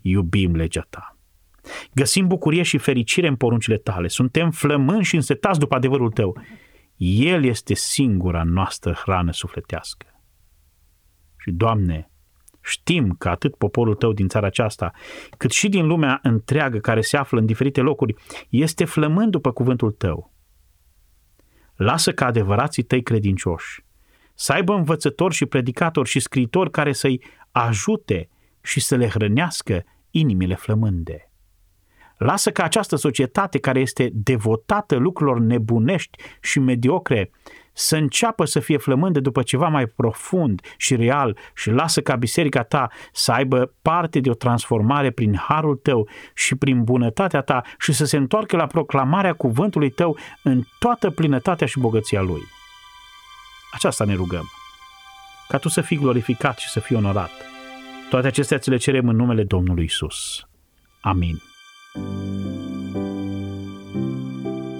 [0.00, 1.16] Iubim legea ta.
[1.94, 4.08] Găsim bucurie și fericire în poruncile tale.
[4.08, 6.40] Suntem flămâni și însetați după adevărul tău.
[7.02, 10.06] El este singura noastră hrană sufletească.
[11.36, 12.10] Și, Doamne,
[12.60, 14.90] știm că atât poporul tău din țara aceasta,
[15.36, 18.14] cât și din lumea întreagă care se află în diferite locuri,
[18.48, 20.32] este flămând după cuvântul tău.
[21.76, 23.84] Lasă ca adevărații tăi credincioși
[24.40, 28.28] să aibă învățători și predicatori și scriitori care să-i ajute
[28.62, 31.29] și să le hrănească inimile flămânde.
[32.20, 37.30] Lasă ca această societate care este devotată lucrurilor nebunești și mediocre
[37.72, 42.62] să înceapă să fie flămândă după ceva mai profund și real și lasă ca biserica
[42.62, 47.92] ta să aibă parte de o transformare prin harul tău și prin bunătatea ta și
[47.92, 52.42] să se întoarcă la proclamarea cuvântului tău în toată plinătatea și bogăția lui.
[53.72, 54.50] Aceasta ne rugăm.
[55.48, 57.30] Ca tu să fii glorificat și să fii onorat.
[58.10, 60.46] Toate acestea ți le cerem în numele Domnului Isus.
[61.00, 61.49] Amin.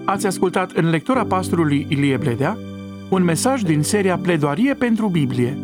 [0.04, 2.58] Ați ascultat în lectura pastorului Ilie Bledea
[3.10, 5.58] un mesaj din seria Pledoarie pentru Biblie.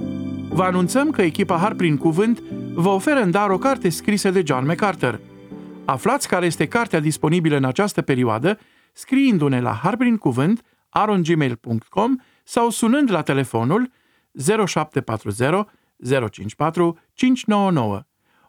[0.48, 2.40] Vă anunțăm că echipa Har prin Cuvânt
[2.74, 5.20] vă oferă în dar o carte scrisă de John MacArthur.
[5.84, 8.58] Aflați care este cartea disponibilă în această perioadă
[8.92, 13.90] scriindu-ne la harprincuvânt arongmail.com sau sunând la telefonul
[14.66, 15.66] 0740
[16.30, 18.00] 054 599.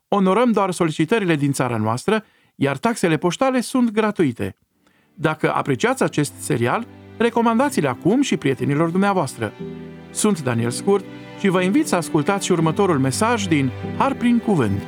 [0.07, 2.23] Onorăm doar solicitările din țara noastră
[2.59, 4.55] iar taxele poștale sunt gratuite.
[5.13, 6.87] Dacă apreciați acest serial,
[7.17, 9.53] recomandați-l acum și prietenilor dumneavoastră.
[10.11, 11.05] Sunt Daniel Scurt
[11.39, 14.81] și vă invit să ascultați și următorul mesaj din Har prin Cuvânt.